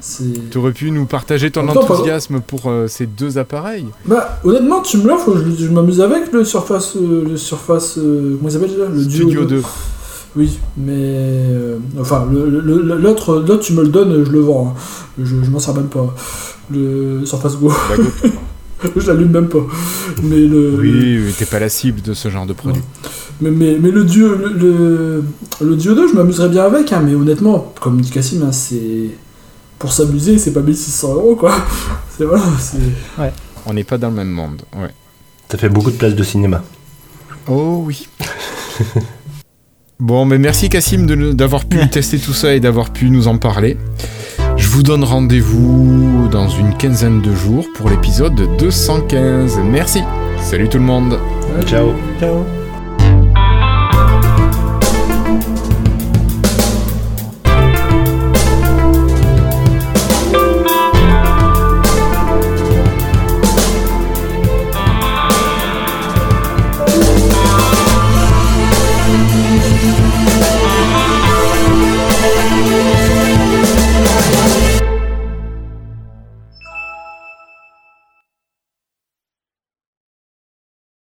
[0.50, 3.86] Tu aurais pu nous partager ton enthousiasme pour euh, ces deux appareils.
[4.06, 6.96] Bah honnêtement, tu me l'offres, je, je m'amuse avec le Surface.
[6.96, 7.98] euh, le Surface.
[7.98, 9.62] euh, comment il s'appelle déjà Le Duo Studio 2.
[10.36, 11.44] Oui, mais.
[12.00, 14.68] enfin, l'autre, l'autre, tu me le donnes, je le vends.
[14.76, 14.80] hein.
[15.18, 16.14] Je, je m'en sers même pas.
[16.70, 17.70] Le Surface go.
[18.96, 19.66] je l'allume même pas.
[20.22, 20.76] Mais le.
[20.78, 22.82] Oui, oui, t'es pas la cible de ce genre de produit.
[23.40, 25.24] Mais, mais, mais le Duo, le, le,
[25.60, 29.10] le 2, je m'amuserais bien avec, hein, mais honnêtement, comme dit Cassim, hein, c'est.
[29.78, 31.56] Pour s'amuser, c'est pas 1600 euros quoi.
[32.16, 32.78] C'est voilà, c'est.
[33.66, 34.62] On n'est pas dans le même monde.
[34.76, 34.90] Ouais.
[35.48, 36.62] Ça fait beaucoup de place de cinéma.
[37.48, 38.06] Oh oui.
[40.00, 43.76] bon, mais merci Cassim d'avoir pu tester tout ça et d'avoir pu nous en parler.
[44.72, 49.58] Je vous donne rendez-vous dans une quinzaine de jours pour l'épisode 215.
[49.58, 50.00] Merci.
[50.38, 51.18] Salut tout le monde.
[51.66, 51.92] Ciao.
[52.18, 52.61] Ciao.